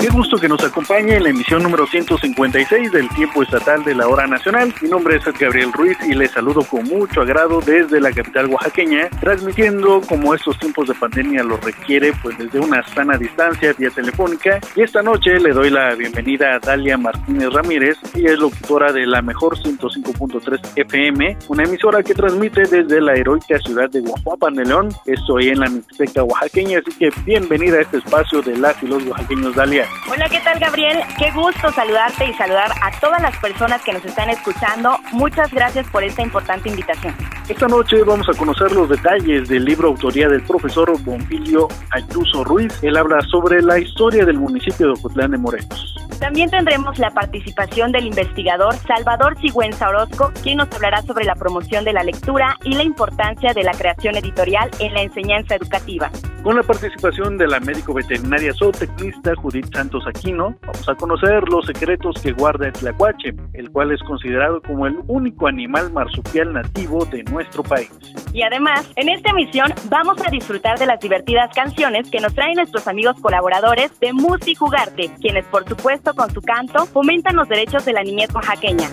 Qué 0.00 0.08
gusto 0.08 0.38
que 0.38 0.48
nos 0.48 0.64
acompañe 0.64 1.16
en 1.16 1.24
la 1.24 1.28
emisión 1.28 1.62
número 1.62 1.86
156 1.86 2.90
del 2.90 3.06
Tiempo 3.10 3.42
Estatal 3.42 3.84
de 3.84 3.94
la 3.94 4.08
Hora 4.08 4.26
Nacional. 4.26 4.72
Mi 4.80 4.88
nombre 4.88 5.16
es 5.16 5.24
Gabriel 5.38 5.70
Ruiz 5.74 5.98
y 6.08 6.14
les 6.14 6.30
saludo 6.30 6.62
con 6.62 6.84
mucho 6.84 7.20
agrado 7.20 7.60
desde 7.60 8.00
la 8.00 8.10
capital 8.10 8.46
oaxaqueña, 8.46 9.10
transmitiendo 9.20 10.00
como 10.08 10.34
estos 10.34 10.58
tiempos 10.58 10.88
de 10.88 10.94
pandemia 10.94 11.42
lo 11.42 11.58
requiere, 11.58 12.14
pues 12.22 12.38
desde 12.38 12.60
una 12.60 12.82
sana 12.94 13.18
distancia 13.18 13.74
vía 13.76 13.90
telefónica. 13.90 14.58
Y 14.74 14.80
esta 14.80 15.02
noche 15.02 15.38
le 15.38 15.52
doy 15.52 15.68
la 15.68 15.94
bienvenida 15.94 16.54
a 16.54 16.60
Dalia 16.60 16.96
Martínez 16.96 17.52
Ramírez. 17.52 17.98
Ella 18.14 18.32
es 18.32 18.38
locutora 18.38 18.94
de 18.94 19.06
la 19.06 19.20
mejor 19.20 19.58
105.3 19.58 20.60
FM, 20.76 21.36
una 21.48 21.64
emisora 21.64 22.02
que 22.02 22.14
transmite 22.14 22.62
desde 22.62 23.02
la 23.02 23.12
heroica 23.16 23.58
ciudad 23.58 23.90
de 23.90 24.00
Guajuapan 24.00 24.54
de 24.54 24.64
León. 24.64 24.88
Estoy 25.04 25.50
en 25.50 25.60
la 25.60 25.68
Mixteca 25.68 26.24
oaxaqueña, 26.24 26.78
así 26.78 26.98
que 26.98 27.10
bienvenida 27.26 27.76
a 27.76 27.82
este 27.82 27.98
espacio 27.98 28.40
de 28.40 28.56
las 28.56 28.82
y 28.82 28.86
los 28.86 29.04
oaxaqueños, 29.04 29.54
Dalia. 29.54 29.89
Hola, 30.10 30.28
¿qué 30.28 30.40
tal 30.40 30.58
Gabriel? 30.58 30.98
Qué 31.18 31.30
gusto 31.30 31.70
saludarte 31.72 32.26
y 32.26 32.34
saludar 32.34 32.70
a 32.82 32.90
todas 33.00 33.22
las 33.22 33.36
personas 33.38 33.82
que 33.82 33.92
nos 33.92 34.04
están 34.04 34.28
escuchando. 34.30 34.98
Muchas 35.12 35.52
gracias 35.52 35.86
por 35.88 36.02
esta 36.02 36.22
importante 36.22 36.68
invitación. 36.68 37.14
Esta 37.48 37.68
noche 37.68 38.02
vamos 38.04 38.28
a 38.28 38.36
conocer 38.36 38.72
los 38.72 38.88
detalles 38.88 39.48
del 39.48 39.64
libro 39.64 39.88
autoría 39.88 40.28
del 40.28 40.42
profesor 40.42 40.92
Bonfilio 41.02 41.68
Ayuso 41.90 42.44
Ruiz. 42.44 42.72
Él 42.82 42.96
habla 42.96 43.20
sobre 43.22 43.62
la 43.62 43.78
historia 43.78 44.24
del 44.24 44.38
municipio 44.38 44.86
de 44.86 44.92
Ocotlán 44.92 45.32
de 45.32 45.38
Morelos. 45.38 45.96
También 46.20 46.50
tendremos 46.50 46.98
la 46.98 47.10
participación 47.10 47.92
del 47.92 48.06
investigador 48.06 48.74
Salvador 48.86 49.40
Sigüenza 49.40 49.88
Orozco, 49.88 50.30
quien 50.42 50.58
nos 50.58 50.70
hablará 50.70 51.00
sobre 51.02 51.24
la 51.24 51.34
promoción 51.34 51.82
de 51.84 51.94
la 51.94 52.04
lectura 52.04 52.58
y 52.62 52.74
la 52.74 52.82
importancia 52.82 53.54
de 53.54 53.64
la 53.64 53.72
creación 53.72 54.16
editorial 54.16 54.70
en 54.80 54.92
la 54.92 55.00
enseñanza 55.00 55.54
educativa. 55.54 56.10
Con 56.42 56.56
la 56.56 56.62
participación 56.62 57.38
de 57.38 57.46
la 57.46 57.58
médico 57.58 57.94
veterinaria 57.94 58.52
zootecnista 58.52 59.34
Judith 59.34 59.70
Santos 59.80 60.04
Aquino, 60.06 60.54
vamos 60.60 60.88
a 60.90 60.94
conocer 60.94 61.48
los 61.48 61.64
secretos 61.64 62.14
que 62.22 62.32
guarda 62.32 62.66
el 62.66 62.72
tlacuache, 62.74 63.32
el 63.54 63.70
cual 63.70 63.92
es 63.92 64.00
considerado 64.02 64.60
como 64.60 64.86
el 64.86 64.98
único 65.06 65.46
animal 65.46 65.90
marsupial 65.90 66.52
nativo 66.52 67.06
de 67.06 67.22
nuestro 67.22 67.62
país. 67.62 67.90
Y 68.34 68.42
además, 68.42 68.86
en 68.96 69.08
esta 69.08 69.30
emisión 69.30 69.72
vamos 69.88 70.18
a 70.22 70.30
disfrutar 70.30 70.78
de 70.78 70.84
las 70.84 71.00
divertidas 71.00 71.50
canciones 71.54 72.10
que 72.10 72.20
nos 72.20 72.34
traen 72.34 72.56
nuestros 72.56 72.86
amigos 72.88 73.16
colaboradores 73.22 73.98
de 74.00 74.12
Musi 74.12 74.54
Jugarte, 74.54 75.12
quienes 75.18 75.46
por 75.46 75.66
supuesto 75.66 76.12
con 76.12 76.30
su 76.30 76.42
canto 76.42 76.84
fomentan 76.84 77.36
los 77.36 77.48
derechos 77.48 77.82
de 77.86 77.94
la 77.94 78.02
niñez 78.02 78.28
oaxaqueña. 78.34 78.90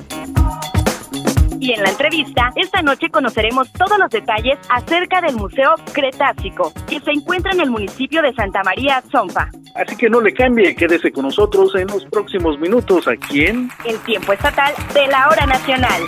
Y 1.59 1.73
en 1.73 1.83
la 1.83 1.89
entrevista, 1.89 2.53
esta 2.55 2.81
noche 2.81 3.09
conoceremos 3.09 3.73
todos 3.73 3.99
los 3.99 4.09
detalles 4.09 4.57
acerca 4.69 5.19
del 5.19 5.35
Museo 5.35 5.75
Cretácico, 5.91 6.71
que 6.87 7.01
se 7.01 7.11
encuentra 7.11 7.51
en 7.51 7.59
el 7.59 7.71
municipio 7.71 8.21
de 8.21 8.33
Santa 8.35 8.61
María 8.63 9.03
Zompa. 9.11 9.49
Así 9.77 9.95
que 9.95 10.09
no 10.09 10.21
le 10.21 10.33
cambie, 10.33 10.75
quédese 10.75 11.11
con 11.11 11.25
nosotros 11.25 11.75
en 11.75 11.87
los 11.87 12.03
próximos 12.05 12.59
minutos 12.59 13.07
aquí 13.07 13.45
en 13.45 13.69
El 13.85 13.99
tiempo 13.99 14.33
estatal 14.33 14.73
de 14.93 15.07
la 15.07 15.29
hora 15.29 15.45
nacional. 15.45 16.01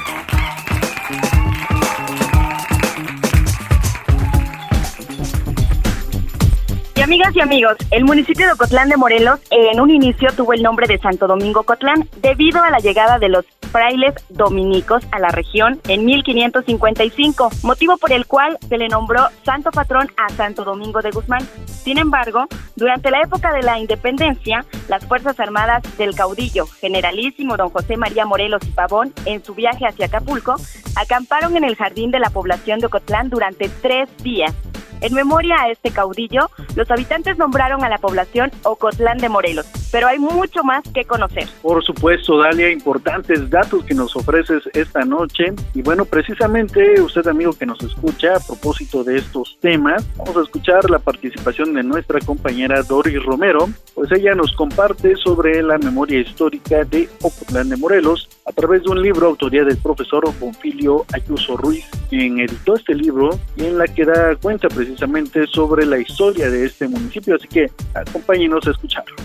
Y 6.99 7.01
amigas 7.01 7.33
y 7.33 7.39
amigos, 7.39 7.77
el 7.91 8.03
municipio 8.03 8.45
de 8.45 8.51
Ocotlán 8.51 8.89
de 8.89 8.97
Morelos 8.97 9.39
en 9.51 9.79
un 9.79 9.89
inicio 9.89 10.33
tuvo 10.35 10.51
el 10.51 10.61
nombre 10.61 10.85
de 10.85 10.97
Santo 10.97 11.27
Domingo 11.27 11.63
Cotlán 11.63 12.09
debido 12.17 12.61
a 12.61 12.69
la 12.71 12.79
llegada 12.79 13.19
de 13.19 13.29
los 13.29 13.45
frailes 13.71 14.15
dominicos 14.27 15.05
a 15.11 15.19
la 15.19 15.29
región 15.29 15.79
en 15.87 16.03
1555, 16.03 17.51
motivo 17.63 17.95
por 17.95 18.11
el 18.11 18.25
cual 18.25 18.57
se 18.67 18.77
le 18.77 18.89
nombró 18.89 19.29
santo 19.45 19.71
patrón 19.71 20.11
a 20.17 20.27
Santo 20.33 20.65
Domingo 20.65 21.01
de 21.01 21.11
Guzmán. 21.11 21.47
Sin 21.67 21.99
embargo, 21.99 22.47
durante 22.75 23.11
la 23.11 23.21
época 23.21 23.53
de 23.53 23.63
la 23.63 23.79
independencia, 23.79 24.65
las 24.89 25.05
Fuerzas 25.05 25.39
Armadas 25.39 25.83
del 25.97 26.13
caudillo 26.13 26.67
generalísimo 26.67 27.55
don 27.55 27.69
José 27.69 27.95
María 27.95 28.25
Morelos 28.25 28.61
y 28.67 28.71
Pavón, 28.71 29.13
en 29.23 29.41
su 29.41 29.55
viaje 29.55 29.85
hacia 29.87 30.07
Acapulco, 30.07 30.57
acamparon 30.97 31.55
en 31.55 31.63
el 31.63 31.77
jardín 31.77 32.11
de 32.11 32.19
la 32.19 32.29
población 32.29 32.81
de 32.81 32.87
Ocotlán 32.87 33.29
durante 33.29 33.69
tres 33.81 34.09
días. 34.21 34.53
En 35.01 35.13
memoria 35.13 35.55
a 35.61 35.69
este 35.69 35.91
caudillo, 35.91 36.49
los 36.75 36.89
habitantes 36.91 37.37
nombraron 37.37 37.83
a 37.83 37.89
la 37.89 37.99
población 37.99 38.51
Ocotlán 38.63 39.17
de 39.17 39.29
Morelos, 39.29 39.65
pero 39.91 40.07
hay 40.07 40.19
mucho 40.19 40.63
más 40.63 40.83
que 40.93 41.05
conocer. 41.05 41.47
Por 41.61 41.83
supuesto, 41.83 42.37
Dalia, 42.37 42.71
importantes 42.71 43.49
datos 43.49 43.83
que 43.85 43.93
nos 43.93 44.15
ofreces 44.15 44.63
esta 44.73 45.01
noche. 45.01 45.53
Y 45.73 45.81
bueno, 45.81 46.05
precisamente 46.05 47.01
usted, 47.01 47.27
amigo 47.27 47.53
que 47.53 47.65
nos 47.65 47.81
escucha, 47.81 48.35
a 48.35 48.39
propósito 48.39 49.03
de 49.03 49.17
estos 49.17 49.57
temas, 49.59 50.05
vamos 50.17 50.37
a 50.37 50.41
escuchar 50.41 50.89
la 50.89 50.99
participación 50.99 51.73
de 51.73 51.83
nuestra 51.83 52.19
compañera 52.19 52.83
Doris 52.83 53.23
Romero, 53.23 53.69
pues 53.95 54.11
ella 54.11 54.35
nos 54.35 54.53
comparte 54.53 55.15
sobre 55.15 55.61
la 55.63 55.77
memoria 55.77 56.19
histórica 56.19 56.83
de 56.83 57.09
Ocotlán 57.21 57.69
de 57.69 57.77
Morelos 57.77 58.29
a 58.45 58.51
través 58.51 58.83
de 58.83 58.89
un 58.89 59.01
libro 59.01 59.27
autoría 59.27 59.63
del 59.63 59.77
profesor 59.77 60.23
Bonfilio 60.39 61.05
Ayuso 61.13 61.57
Ruiz, 61.57 61.85
quien 62.09 62.39
editó 62.39 62.75
este 62.75 62.95
libro 62.95 63.29
y 63.55 63.65
en 63.65 63.77
la 63.77 63.85
que 63.87 64.05
da 64.05 64.35
cuenta 64.35 64.67
precisamente 64.69 65.45
sobre 65.47 65.85
la 65.85 65.99
historia 65.99 66.49
de 66.49 66.65
este 66.65 66.87
municipio. 66.87 67.35
Así 67.35 67.47
que 67.47 67.71
acompáñenos 67.93 68.65
a 68.67 68.71
escucharlo. 68.71 69.15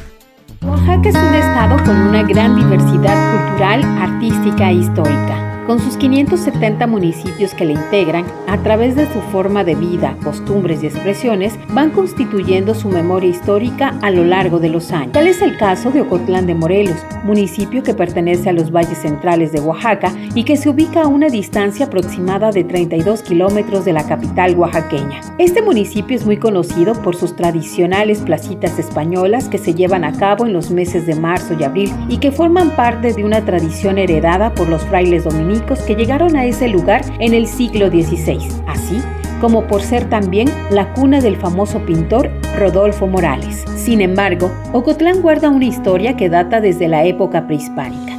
Oaxaca 0.66 1.10
es 1.10 1.14
un 1.14 1.34
estado 1.34 1.76
con 1.84 1.94
una 2.08 2.22
gran 2.22 2.56
diversidad 2.56 3.48
cultural, 3.48 3.84
artística 4.00 4.70
e 4.70 4.74
histórica. 4.74 5.53
Con 5.66 5.80
sus 5.80 5.96
570 5.96 6.86
municipios 6.86 7.54
que 7.54 7.64
le 7.64 7.72
integran, 7.72 8.26
a 8.46 8.58
través 8.58 8.96
de 8.96 9.10
su 9.10 9.22
forma 9.32 9.64
de 9.64 9.74
vida, 9.74 10.14
costumbres 10.22 10.82
y 10.82 10.88
expresiones, 10.88 11.54
van 11.70 11.88
constituyendo 11.88 12.74
su 12.74 12.90
memoria 12.90 13.30
histórica 13.30 13.98
a 14.02 14.10
lo 14.10 14.26
largo 14.26 14.58
de 14.58 14.68
los 14.68 14.92
años. 14.92 15.12
Tal 15.12 15.26
es 15.26 15.40
el 15.40 15.56
caso 15.56 15.90
de 15.90 16.02
Ocotlán 16.02 16.46
de 16.46 16.54
Morelos, 16.54 16.98
municipio 17.24 17.82
que 17.82 17.94
pertenece 17.94 18.50
a 18.50 18.52
los 18.52 18.70
valles 18.70 18.98
centrales 18.98 19.52
de 19.52 19.60
Oaxaca 19.60 20.12
y 20.34 20.44
que 20.44 20.58
se 20.58 20.68
ubica 20.68 21.04
a 21.04 21.06
una 21.06 21.28
distancia 21.28 21.86
aproximada 21.86 22.50
de 22.50 22.64
32 22.64 23.22
kilómetros 23.22 23.86
de 23.86 23.94
la 23.94 24.06
capital 24.06 24.58
oaxaqueña. 24.58 25.22
Este 25.38 25.62
municipio 25.62 26.14
es 26.14 26.26
muy 26.26 26.36
conocido 26.36 26.92
por 26.92 27.16
sus 27.16 27.36
tradicionales 27.36 28.18
placitas 28.18 28.78
españolas 28.78 29.48
que 29.48 29.56
se 29.56 29.72
llevan 29.72 30.04
a 30.04 30.12
cabo 30.12 30.44
en 30.44 30.52
los 30.52 30.70
meses 30.70 31.06
de 31.06 31.14
marzo 31.14 31.56
y 31.58 31.64
abril 31.64 31.90
y 32.10 32.18
que 32.18 32.32
forman 32.32 32.76
parte 32.76 33.14
de 33.14 33.24
una 33.24 33.46
tradición 33.46 33.96
heredada 33.96 34.52
por 34.52 34.68
los 34.68 34.82
frailes 34.82 35.24
dominicos 35.24 35.53
que 35.86 35.94
llegaron 35.94 36.36
a 36.36 36.44
ese 36.44 36.68
lugar 36.68 37.02
en 37.18 37.34
el 37.34 37.46
siglo 37.46 37.88
XVI, 37.88 38.38
así 38.66 39.00
como 39.40 39.66
por 39.66 39.82
ser 39.82 40.08
también 40.08 40.48
la 40.70 40.94
cuna 40.94 41.20
del 41.20 41.36
famoso 41.36 41.80
pintor 41.84 42.30
Rodolfo 42.56 43.06
Morales. 43.06 43.64
Sin 43.76 44.00
embargo, 44.00 44.50
Ocotlán 44.72 45.20
guarda 45.20 45.50
una 45.50 45.66
historia 45.66 46.16
que 46.16 46.28
data 46.30 46.60
desde 46.60 46.88
la 46.88 47.04
época 47.04 47.46
prehispánica. 47.46 48.14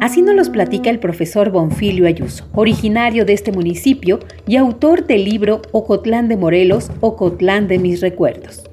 Así 0.00 0.20
nos 0.20 0.34
los 0.34 0.50
platica 0.50 0.90
el 0.90 0.98
profesor 0.98 1.50
Bonfilio 1.50 2.06
Ayuso, 2.06 2.46
originario 2.52 3.24
de 3.24 3.32
este 3.32 3.52
municipio 3.52 4.18
y 4.46 4.56
autor 4.56 5.06
del 5.06 5.24
libro 5.24 5.62
Ocotlán 5.72 6.28
de 6.28 6.36
Morelos, 6.36 6.90
Ocotlán 7.00 7.66
de 7.68 7.78
mis 7.78 8.02
recuerdos. 8.02 8.64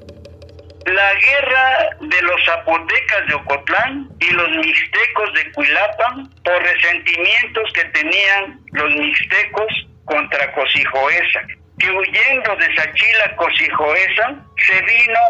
La 0.86 1.14
guerra 1.14 1.88
de 2.00 2.22
los 2.22 2.44
zapotecas 2.44 3.26
de 3.28 3.34
Ocotlán 3.34 4.08
y 4.20 4.30
los 4.32 4.50
mixtecos 4.50 5.32
de 5.32 5.50
Cuilapan 5.52 6.28
por 6.44 6.62
resentimientos 6.62 7.72
que 7.72 7.84
tenían 7.86 8.60
los 8.72 8.94
mixtecos 8.94 9.86
contra 10.04 10.52
Cosijoesa, 10.52 11.40
que 11.78 11.90
huyendo 11.90 12.56
de 12.56 12.76
Sachila 12.76 13.36
Cosijoesa 13.36 14.34
se 14.66 14.82
vino 14.82 15.20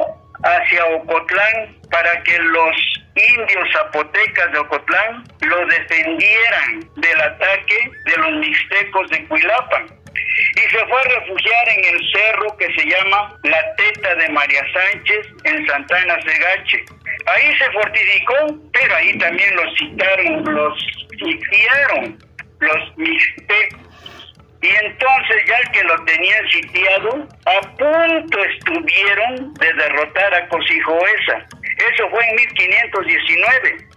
hacia 0.43 0.85
Ocotlán 0.87 1.77
para 1.91 2.21
que 2.25 2.37
los 2.39 2.77
indios 3.15 3.69
zapotecas 3.73 4.51
de 4.53 4.59
Ocotlán 4.59 5.25
lo 5.41 5.67
defendieran 5.67 6.81
del 6.97 7.21
ataque 7.21 7.91
de 8.06 8.17
los 8.17 8.33
mixtecos 8.39 9.09
de 9.11 9.25
Cuilapan 9.29 10.04
y 10.56 10.61
se 10.71 10.87
fue 10.87 11.01
a 11.01 11.21
refugiar 11.21 11.69
en 11.69 11.85
el 11.85 12.12
cerro 12.12 12.56
que 12.56 12.67
se 12.75 12.87
llama 12.89 13.37
La 13.43 13.75
Teta 13.77 14.15
de 14.15 14.29
María 14.29 14.62
Sánchez 14.73 15.27
en 15.45 15.67
Santana 15.67 16.21
Segache. 16.23 16.85
Ahí 17.27 17.56
se 17.59 17.71
fortificó, 17.73 18.35
pero 18.73 18.97
ahí 18.97 19.19
también 19.19 19.56
los 19.56 19.77
citaron, 19.79 20.45
los 20.55 20.79
sitiaron 21.11 22.19
los 22.61 22.97
mixtecos. 22.99 23.81
Y 24.62 24.69
entonces 24.69 25.45
ya 25.47 25.73
que 25.73 25.85
lo 25.85 26.05
tenían 26.05 26.49
sitiado, 26.49 27.29
a 27.45 27.61
punto 27.77 28.45
estuvieron 28.45 29.53
de 29.55 29.73
derrotar 29.75 30.35
a 30.35 30.49
Cosijoesa. 30.49 31.47
Eso 31.93 32.09
fue 32.09 32.27
en 32.27 32.37
1519. 32.37 33.94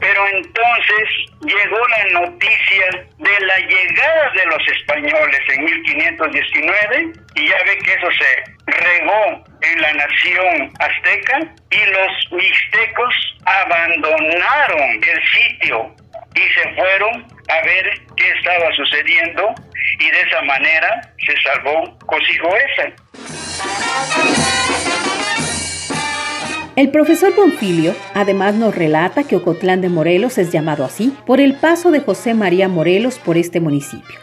Pero 0.00 0.28
entonces 0.28 1.08
llegó 1.40 1.78
la 1.88 2.20
noticia 2.20 2.86
de 3.18 3.40
la 3.46 3.58
llegada 3.58 4.30
de 4.34 4.46
los 4.46 4.68
españoles 4.68 5.40
en 5.48 5.64
1519 5.64 7.12
y 7.36 7.48
ya 7.48 7.56
ve 7.64 7.78
que 7.78 7.92
eso 7.92 8.08
se 8.10 8.44
regó 8.66 9.44
en 9.62 9.80
la 9.80 9.92
nación 9.94 10.72
azteca 10.78 11.38
y 11.70 11.86
los 11.90 12.32
mixtecos 12.32 13.14
abandonaron 13.44 15.02
el 15.02 15.22
sitio 15.32 15.94
y 16.34 16.40
se 16.40 16.74
fueron 16.74 17.26
a 17.48 17.62
ver 17.62 18.00
qué 18.16 18.30
estaba 18.30 18.70
sucediendo 18.76 19.54
y 19.98 20.10
de 20.10 20.20
esa 20.20 20.42
manera 20.42 21.00
se 21.24 21.34
salvó 21.42 21.98
Cosijoesa. 22.06 22.92
El 26.76 26.90
profesor 26.90 27.34
Bonfilio 27.34 27.94
además 28.12 28.54
nos 28.54 28.74
relata 28.74 29.26
que 29.26 29.36
Ocotlán 29.36 29.80
de 29.80 29.88
Morelos 29.88 30.36
es 30.36 30.52
llamado 30.52 30.84
así 30.84 31.10
por 31.26 31.40
el 31.40 31.54
paso 31.54 31.90
de 31.90 32.00
José 32.00 32.34
María 32.34 32.68
Morelos 32.68 33.18
por 33.18 33.38
este 33.38 33.60
municipio. 33.60 34.20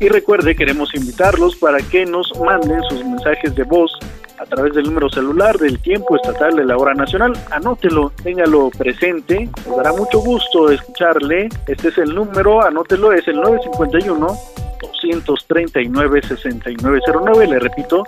Y 0.00 0.08
recuerde, 0.08 0.56
queremos 0.56 0.92
invitarlos 0.94 1.54
para 1.54 1.78
que 1.78 2.04
nos 2.04 2.32
manden 2.40 2.82
sus 2.90 3.04
mensajes 3.04 3.54
de 3.54 3.62
voz 3.62 3.96
a 4.42 4.46
través 4.46 4.74
del 4.74 4.84
número 4.84 5.08
celular 5.08 5.56
del 5.56 5.78
tiempo 5.78 6.16
estatal 6.16 6.56
de 6.56 6.64
la 6.64 6.76
hora 6.76 6.94
nacional. 6.94 7.32
Anótelo, 7.50 8.12
téngalo 8.22 8.70
presente, 8.70 9.48
nos 9.66 9.76
dará 9.76 9.92
mucho 9.92 10.18
gusto 10.18 10.70
escucharle. 10.70 11.48
Este 11.66 11.88
es 11.88 11.98
el 11.98 12.14
número, 12.14 12.62
anótelo, 12.62 13.12
es 13.12 13.26
el 13.28 13.36
951 13.36 14.26
239 14.80 16.22
6909, 16.22 17.46
le 17.46 17.58
repito, 17.60 18.02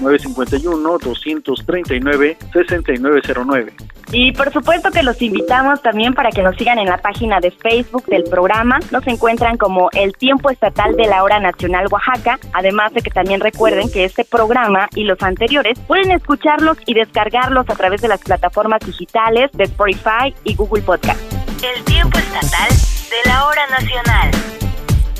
951 0.00 0.98
239 0.98 2.36
6909. 2.52 3.72
Y 4.10 4.32
por 4.32 4.52
supuesto 4.52 4.90
que 4.90 5.02
los 5.02 5.20
invitamos 5.20 5.82
también 5.82 6.14
para 6.14 6.30
que 6.30 6.42
nos 6.42 6.56
sigan 6.56 6.78
en 6.78 6.86
la 6.86 6.98
página 6.98 7.40
de 7.40 7.50
Facebook 7.50 8.06
del 8.06 8.24
programa. 8.24 8.78
Nos 8.90 9.06
encuentran 9.06 9.56
como 9.58 9.90
el 9.92 10.14
tiempo 10.14 10.50
estatal 10.50 10.96
de 10.96 11.06
la 11.06 11.22
hora 11.22 11.40
nacional 11.40 11.86
Oaxaca. 11.90 12.38
Además 12.52 12.94
de 12.94 13.02
que 13.02 13.10
también 13.10 13.40
recuerden 13.40 13.90
que 13.90 14.04
este 14.04 14.24
programa 14.24 14.88
y 14.94 15.04
los 15.04 15.22
anteriores 15.22 15.78
pueden 15.80 16.10
escucharlos 16.10 16.78
y 16.86 16.94
descargarlos 16.94 17.68
a 17.68 17.74
través 17.74 18.00
de 18.00 18.08
las 18.08 18.20
plataformas 18.20 18.80
digitales 18.84 19.50
de 19.52 19.64
Spotify 19.64 20.34
y 20.44 20.54
Google 20.54 20.82
Podcast. 20.82 21.20
El 21.62 21.84
tiempo 21.84 22.18
estatal 22.18 22.68
de 22.70 23.30
la 23.30 23.46
hora 23.46 23.66
nacional. 23.68 24.67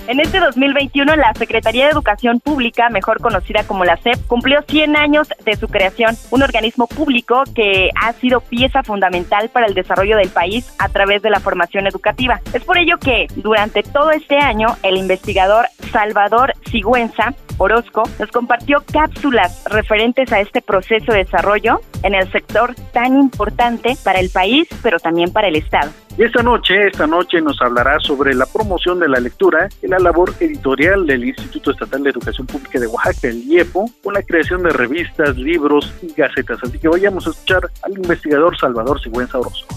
En 0.09 0.21
este 0.21 0.41
2021, 0.41 1.17
la 1.17 1.35
Secretaría 1.35 1.85
de 1.85 1.91
Educación 1.91 2.41
Pública, 2.41 2.89
mejor 2.89 3.21
conocida 3.21 3.65
como 3.65 3.85
la 3.85 3.99
SEP, 3.99 4.27
cumplió 4.27 4.63
100 4.67 4.97
años 4.97 5.29
de 5.45 5.55
su 5.55 5.69
creación, 5.69 6.17
un 6.31 6.43
organismo 6.43 6.87
público 6.87 7.43
que 7.55 7.91
ha 7.95 8.15
sido 8.15 8.41
pieza 8.41 8.83
fundamental 8.83 9.51
para 9.51 9.67
el 9.67 9.75
desarrollo 9.75 10.17
del 10.17 10.31
país 10.31 10.75
a 10.79 10.89
través 10.89 11.21
de 11.21 11.29
la 11.29 11.41
formación 11.41 11.87
educativa. 11.87 12.41
Es 12.55 12.65
por 12.65 12.79
ello 12.79 12.97
que, 12.97 13.27
durante 13.37 13.83
todo 13.83 14.11
este 14.11 14.39
año, 14.39 14.79
el 14.83 14.97
investigador 14.97 15.67
Salvador 15.93 16.55
Sigüenza 16.71 17.35
Orozco 17.59 18.05
nos 18.19 18.31
compartió 18.31 18.83
cápsulas 18.91 19.63
referentes 19.67 20.33
a 20.33 20.41
este 20.41 20.63
proceso 20.63 21.13
de 21.13 21.25
desarrollo 21.25 21.83
en 22.03 22.15
el 22.15 22.33
sector 22.33 22.75
tan 22.95 23.19
importante 23.19 23.95
para 24.03 24.21
el 24.21 24.31
país, 24.31 24.69
pero 24.83 25.01
también 25.01 25.33
para 25.35 25.49
el 25.49 25.57
Estado. 25.57 25.91
Y 26.19 26.25
esta 26.25 26.43
noche, 26.43 26.89
esta 26.89 27.07
noche 27.07 27.41
nos 27.41 27.63
hablará 27.63 28.01
sobre 28.01 28.35
la 28.35 28.45
promoción 28.45 28.99
de 28.99 29.09
la 29.09 29.21
lectura 29.21 29.69
y 29.81 29.87
la 29.87 30.01
labor 30.01 30.35
editorial 30.41 31.07
del 31.07 31.25
Instituto 31.25 31.71
Estatal 31.71 32.03
de 32.03 32.11
Educación 32.11 32.45
Pública 32.45 32.81
de 32.81 32.89
Oaxaca, 32.89 33.29
el 33.29 33.45
IEPO, 33.45 33.89
con 34.03 34.15
la 34.15 34.23
creación 34.23 34.65
de 34.65 34.71
revistas, 34.71 35.37
libros 35.37 35.95
y 36.03 36.13
gacetas. 36.13 36.59
Así 36.61 36.77
que 36.81 36.89
vayamos 36.89 37.25
a 37.29 37.31
escuchar 37.31 37.71
al 37.83 37.93
investigador 37.93 38.59
Salvador 38.59 39.01
Sigüenza 39.01 39.39
Orozco. 39.39 39.73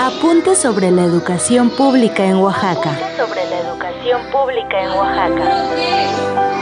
Apunte 0.00 0.56
sobre 0.56 0.90
la 0.90 1.04
educación 1.04 1.70
pública 1.70 2.24
en 2.24 2.38
Oaxaca. 2.38 2.90
Sobre 3.16 3.48
la 3.50 3.60
educación 3.60 4.20
pública 4.32 4.82
en 4.82 4.90
Oaxaca. 4.90 6.59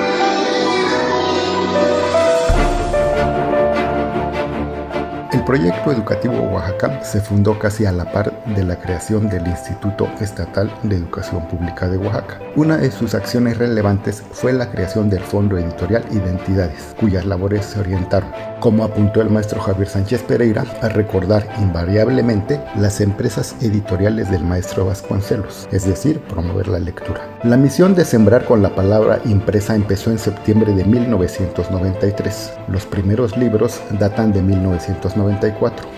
Proyecto 5.48 5.90
educativo 5.90 6.42
Oaxaca 6.52 7.02
se 7.02 7.22
fundó 7.22 7.58
casi 7.58 7.86
a 7.86 7.92
la 7.92 8.12
par 8.12 8.44
de 8.54 8.62
la 8.64 8.78
creación 8.78 9.30
del 9.30 9.46
Instituto 9.46 10.06
Estatal 10.20 10.70
de 10.82 10.96
Educación 10.96 11.48
Pública 11.48 11.88
de 11.88 11.96
Oaxaca. 11.96 12.38
Una 12.54 12.76
de 12.76 12.90
sus 12.90 13.14
acciones 13.14 13.56
relevantes 13.56 14.22
fue 14.30 14.52
la 14.52 14.70
creación 14.70 15.08
del 15.08 15.22
Fondo 15.22 15.56
Editorial 15.56 16.04
Identidades, 16.10 16.94
cuyas 17.00 17.24
labores 17.24 17.64
se 17.64 17.80
orientaron, 17.80 18.30
como 18.60 18.84
apuntó 18.84 19.22
el 19.22 19.30
maestro 19.30 19.58
Javier 19.62 19.88
Sánchez 19.88 20.22
Pereira, 20.24 20.66
a 20.82 20.90
recordar 20.90 21.48
invariablemente 21.62 22.60
las 22.76 23.00
empresas 23.00 23.56
editoriales 23.62 24.30
del 24.30 24.44
maestro 24.44 24.84
Vasconcelos, 24.84 25.66
es 25.72 25.86
decir, 25.86 26.20
promover 26.20 26.68
la 26.68 26.78
lectura. 26.78 27.22
La 27.44 27.56
misión 27.56 27.94
de 27.94 28.04
sembrar 28.04 28.44
con 28.44 28.60
la 28.60 28.74
palabra 28.74 29.18
impresa 29.24 29.74
empezó 29.74 30.10
en 30.10 30.18
septiembre 30.18 30.74
de 30.74 30.84
1993. 30.84 32.52
Los 32.68 32.84
primeros 32.84 33.34
libros 33.38 33.80
datan 33.98 34.30
de 34.32 34.42
1993 34.42 35.37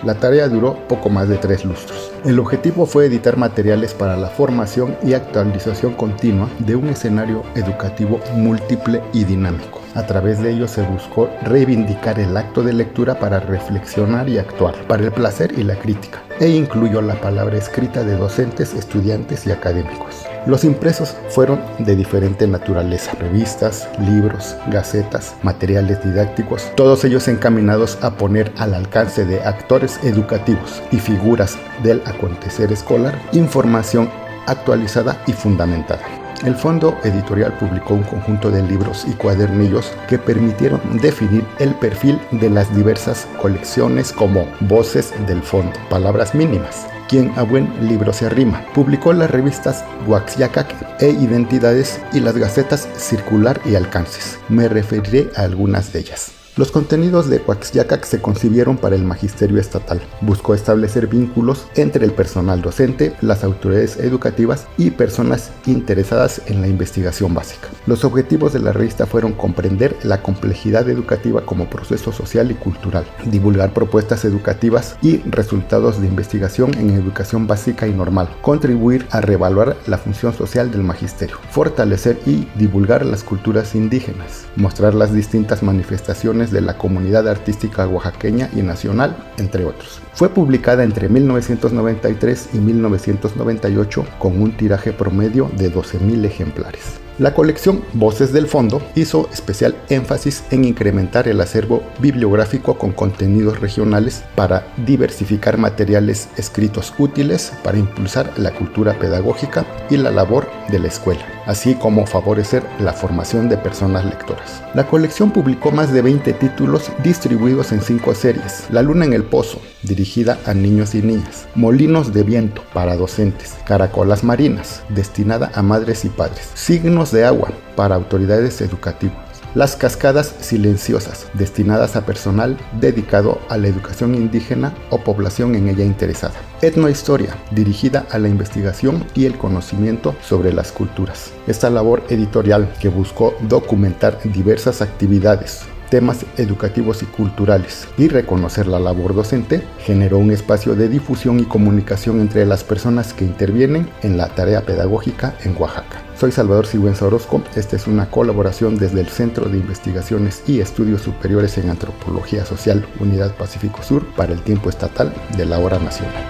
la 0.03 0.15
tarea 0.15 0.47
duró 0.47 0.75
poco 0.87 1.09
más 1.09 1.27
de 1.27 1.37
tres 1.37 1.65
lustros. 1.65 2.11
El 2.25 2.39
objetivo 2.39 2.85
fue 2.85 3.05
editar 3.05 3.37
materiales 3.37 3.93
para 3.93 4.15
la 4.15 4.27
formación 4.27 4.95
y 5.03 5.13
actualización 5.13 5.93
continua 5.93 6.49
de 6.59 6.75
un 6.75 6.89
escenario 6.89 7.43
educativo 7.55 8.19
múltiple 8.35 9.01
y 9.13 9.23
dinámico. 9.23 9.81
A 9.95 10.05
través 10.05 10.41
de 10.41 10.51
ello 10.51 10.67
se 10.67 10.83
buscó 10.83 11.29
reivindicar 11.43 12.19
el 12.19 12.37
acto 12.37 12.63
de 12.63 12.73
lectura 12.73 13.19
para 13.19 13.39
reflexionar 13.39 14.29
y 14.29 14.37
actuar, 14.37 14.75
para 14.87 15.03
el 15.03 15.11
placer 15.11 15.53
y 15.57 15.63
la 15.63 15.75
crítica, 15.75 16.21
e 16.39 16.49
incluyó 16.49 17.01
la 17.01 17.15
palabra 17.19 17.57
escrita 17.57 18.03
de 18.03 18.15
docentes, 18.15 18.73
estudiantes 18.73 19.45
y 19.47 19.51
académicos. 19.51 20.30
Los 20.47 20.63
impresos 20.63 21.15
fueron 21.29 21.61
de 21.77 21.95
diferente 21.95 22.47
naturaleza, 22.47 23.11
revistas, 23.19 23.87
libros, 23.99 24.55
gacetas, 24.71 25.35
materiales 25.43 26.03
didácticos, 26.03 26.71
todos 26.75 27.05
ellos 27.05 27.27
encaminados 27.27 27.99
a 28.01 28.17
poner 28.17 28.51
al 28.57 28.73
alcance 28.73 29.23
de 29.23 29.39
actores 29.41 29.99
educativos 30.03 30.81
y 30.91 30.97
figuras 30.97 31.57
del 31.83 32.01
acontecer 32.05 32.71
escolar 32.71 33.21
información 33.33 34.09
actualizada 34.47 35.21
y 35.27 35.33
fundamentada. 35.33 36.20
El 36.43 36.55
Fondo 36.55 36.97
Editorial 37.03 37.53
publicó 37.59 37.93
un 37.93 38.03
conjunto 38.03 38.49
de 38.49 38.63
libros 38.63 39.05
y 39.07 39.11
cuadernillos 39.13 39.91
que 40.07 40.17
permitieron 40.17 40.81
definir 40.99 41.45
el 41.59 41.75
perfil 41.75 42.19
de 42.31 42.49
las 42.49 42.75
diversas 42.75 43.27
colecciones 43.39 44.11
como 44.11 44.47
Voces 44.61 45.13
del 45.27 45.43
Fondo, 45.43 45.73
palabras 45.89 46.33
mínimas, 46.33 46.87
quien 47.07 47.31
a 47.37 47.43
buen 47.43 47.69
libro 47.87 48.11
se 48.11 48.25
arrima. 48.25 48.65
Publicó 48.73 49.13
las 49.13 49.29
revistas 49.29 49.85
Huaxiacac 50.07 50.73
e 50.99 51.09
Identidades 51.11 52.01
y 52.11 52.19
las 52.21 52.35
gacetas 52.35 52.87
Circular 52.97 53.61
y 53.63 53.75
Alcances. 53.75 54.39
Me 54.49 54.67
referiré 54.67 55.29
a 55.35 55.43
algunas 55.43 55.93
de 55.93 55.99
ellas. 55.99 56.40
Los 56.57 56.69
contenidos 56.69 57.29
de 57.29 57.37
Huaxyacac 57.37 58.03
se 58.03 58.21
concibieron 58.21 58.75
para 58.75 58.97
el 58.97 59.05
magisterio 59.05 59.57
estatal. 59.57 60.01
Buscó 60.19 60.53
establecer 60.53 61.07
vínculos 61.07 61.65
entre 61.75 62.03
el 62.03 62.11
personal 62.11 62.61
docente, 62.61 63.15
las 63.21 63.45
autoridades 63.45 63.95
educativas 63.95 64.67
y 64.77 64.91
personas 64.91 65.51
interesadas 65.65 66.41
en 66.47 66.59
la 66.59 66.67
investigación 66.67 67.33
básica. 67.33 67.69
Los 67.85 68.03
objetivos 68.03 68.51
de 68.51 68.59
la 68.59 68.73
revista 68.73 69.05
fueron 69.05 69.31
comprender 69.31 69.95
la 70.03 70.21
complejidad 70.21 70.89
educativa 70.89 71.45
como 71.45 71.69
proceso 71.69 72.11
social 72.11 72.51
y 72.51 72.55
cultural, 72.55 73.05
divulgar 73.27 73.71
propuestas 73.71 74.25
educativas 74.25 74.97
y 75.01 75.19
resultados 75.19 76.01
de 76.01 76.07
investigación 76.07 76.73
en 76.73 76.89
educación 76.89 77.47
básica 77.47 77.87
y 77.87 77.93
normal, 77.93 78.27
contribuir 78.41 79.07
a 79.11 79.21
reevaluar 79.21 79.77
la 79.87 79.97
función 79.97 80.33
social 80.33 80.69
del 80.69 80.83
magisterio, 80.83 81.37
fortalecer 81.49 82.19
y 82.25 82.45
divulgar 82.55 83.05
las 83.05 83.23
culturas 83.23 83.73
indígenas, 83.73 84.47
mostrar 84.57 84.93
las 84.93 85.13
distintas 85.13 85.63
manifestaciones 85.63 86.40
de 86.49 86.61
la 86.61 86.77
comunidad 86.77 87.27
artística 87.27 87.87
oaxaqueña 87.87 88.49
y 88.55 88.63
nacional, 88.63 89.15
entre 89.37 89.65
otros. 89.65 90.01
Fue 90.13 90.29
publicada 90.29 90.83
entre 90.83 91.09
1993 91.09 92.49
y 92.53 92.57
1998 92.57 94.05
con 94.19 94.41
un 94.41 94.55
tiraje 94.57 94.91
promedio 94.93 95.49
de 95.57 95.73
12.000 95.73 96.25
ejemplares. 96.25 96.99
La 97.21 97.35
colección 97.35 97.83
Voces 97.93 98.33
del 98.33 98.47
Fondo 98.47 98.81
hizo 98.95 99.29
especial 99.31 99.75
énfasis 99.89 100.43
en 100.49 100.65
incrementar 100.65 101.27
el 101.27 101.39
acervo 101.39 101.83
bibliográfico 101.99 102.79
con 102.79 102.93
contenidos 102.93 103.59
regionales 103.59 104.23
para 104.35 104.65
diversificar 104.87 105.57
materiales 105.57 106.29
escritos 106.37 106.93
útiles 106.97 107.53
para 107.63 107.77
impulsar 107.77 108.31
la 108.37 108.51
cultura 108.51 108.97
pedagógica 108.97 109.67
y 109.91 109.97
la 109.97 110.09
labor 110.09 110.49
de 110.69 110.79
la 110.79 110.87
escuela, 110.87 111.23
así 111.45 111.75
como 111.75 112.07
favorecer 112.07 112.63
la 112.79 112.93
formación 112.93 113.49
de 113.49 113.57
personas 113.57 114.03
lectoras. 114.05 114.63
La 114.73 114.87
colección 114.87 115.31
publicó 115.31 115.69
más 115.69 115.93
de 115.93 116.01
20 116.01 116.33
títulos 116.33 116.91
distribuidos 117.03 117.71
en 117.71 117.81
cinco 117.81 118.15
series. 118.15 118.65
La 118.71 118.81
Luna 118.81 119.05
en 119.05 119.13
el 119.13 119.25
Pozo, 119.25 119.61
dirigida 120.01 120.39
a 120.47 120.55
niños 120.55 120.95
y 120.95 121.03
niñas. 121.03 121.47
Molinos 121.53 122.11
de 122.11 122.23
Viento, 122.23 122.63
para 122.73 122.95
docentes. 122.95 123.55
Caracolas 123.65 124.23
Marinas, 124.23 124.81
destinada 124.89 125.51
a 125.53 125.61
madres 125.61 126.05
y 126.05 126.09
padres. 126.09 126.49
Signos 126.55 127.11
de 127.11 127.23
agua 127.23 127.49
para 127.75 127.93
autoridades 127.93 128.61
educativas. 128.61 129.31
Las 129.53 129.75
cascadas 129.75 130.33
silenciosas, 130.39 131.27
destinadas 131.33 131.95
a 131.95 132.05
personal 132.05 132.57
dedicado 132.79 133.39
a 133.49 133.57
la 133.57 133.67
educación 133.67 134.15
indígena 134.15 134.73
o 134.89 134.97
población 135.03 135.53
en 135.53 135.67
ella 135.67 135.83
interesada. 135.83 136.33
Etnohistoria, 136.63 137.35
dirigida 137.51 138.07
a 138.09 138.17
la 138.17 138.29
investigación 138.29 139.05
y 139.13 139.25
el 139.25 139.37
conocimiento 139.37 140.15
sobre 140.23 140.51
las 140.51 140.71
culturas. 140.71 141.31
Esta 141.45 141.69
labor 141.69 142.01
editorial 142.09 142.73
que 142.79 142.89
buscó 142.89 143.35
documentar 143.41 144.17
diversas 144.23 144.81
actividades, 144.81 145.61
temas 145.91 146.25
educativos 146.37 147.03
y 147.03 147.05
culturales 147.05 147.87
y 147.97 148.07
reconocer 148.07 148.65
la 148.65 148.79
labor 148.79 149.13
docente, 149.13 149.61
generó 149.79 150.17
un 150.17 150.31
espacio 150.31 150.73
de 150.73 150.87
difusión 150.87 151.39
y 151.41 151.43
comunicación 151.43 152.21
entre 152.21 152.45
las 152.45 152.63
personas 152.63 153.13
que 153.13 153.25
intervienen 153.25 153.91
en 154.01 154.17
la 154.17 154.29
tarea 154.29 154.61
pedagógica 154.61 155.35
en 155.43 155.55
Oaxaca. 155.59 156.01
Soy 156.17 156.31
Salvador 156.31 156.65
Sigüenza 156.65 157.05
Orozco, 157.05 157.43
esta 157.55 157.75
es 157.75 157.87
una 157.87 158.09
colaboración 158.09 158.77
desde 158.77 159.01
el 159.01 159.09
Centro 159.09 159.49
de 159.49 159.57
Investigaciones 159.57 160.43
y 160.47 160.61
Estudios 160.61 161.01
Superiores 161.01 161.57
en 161.57 161.69
Antropología 161.69 162.45
Social 162.45 162.87
Unidad 162.99 163.35
Pacífico 163.35 163.83
Sur 163.83 164.05
para 164.15 164.31
el 164.31 164.41
tiempo 164.41 164.69
estatal 164.69 165.13
de 165.35 165.45
la 165.45 165.59
hora 165.59 165.77
nacional. 165.77 166.23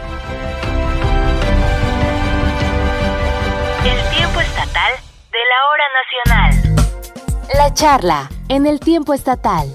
El 3.86 4.18
tiempo 4.18 4.42
estatal 4.42 4.94
de 5.32 5.40
la 5.52 5.60
hora 5.70 5.86
nacional. 6.02 6.76
La 7.54 7.74
charla 7.76 8.30
en 8.52 8.66
el 8.66 8.82
tiempo 8.82 9.14
estatal. 9.14 9.70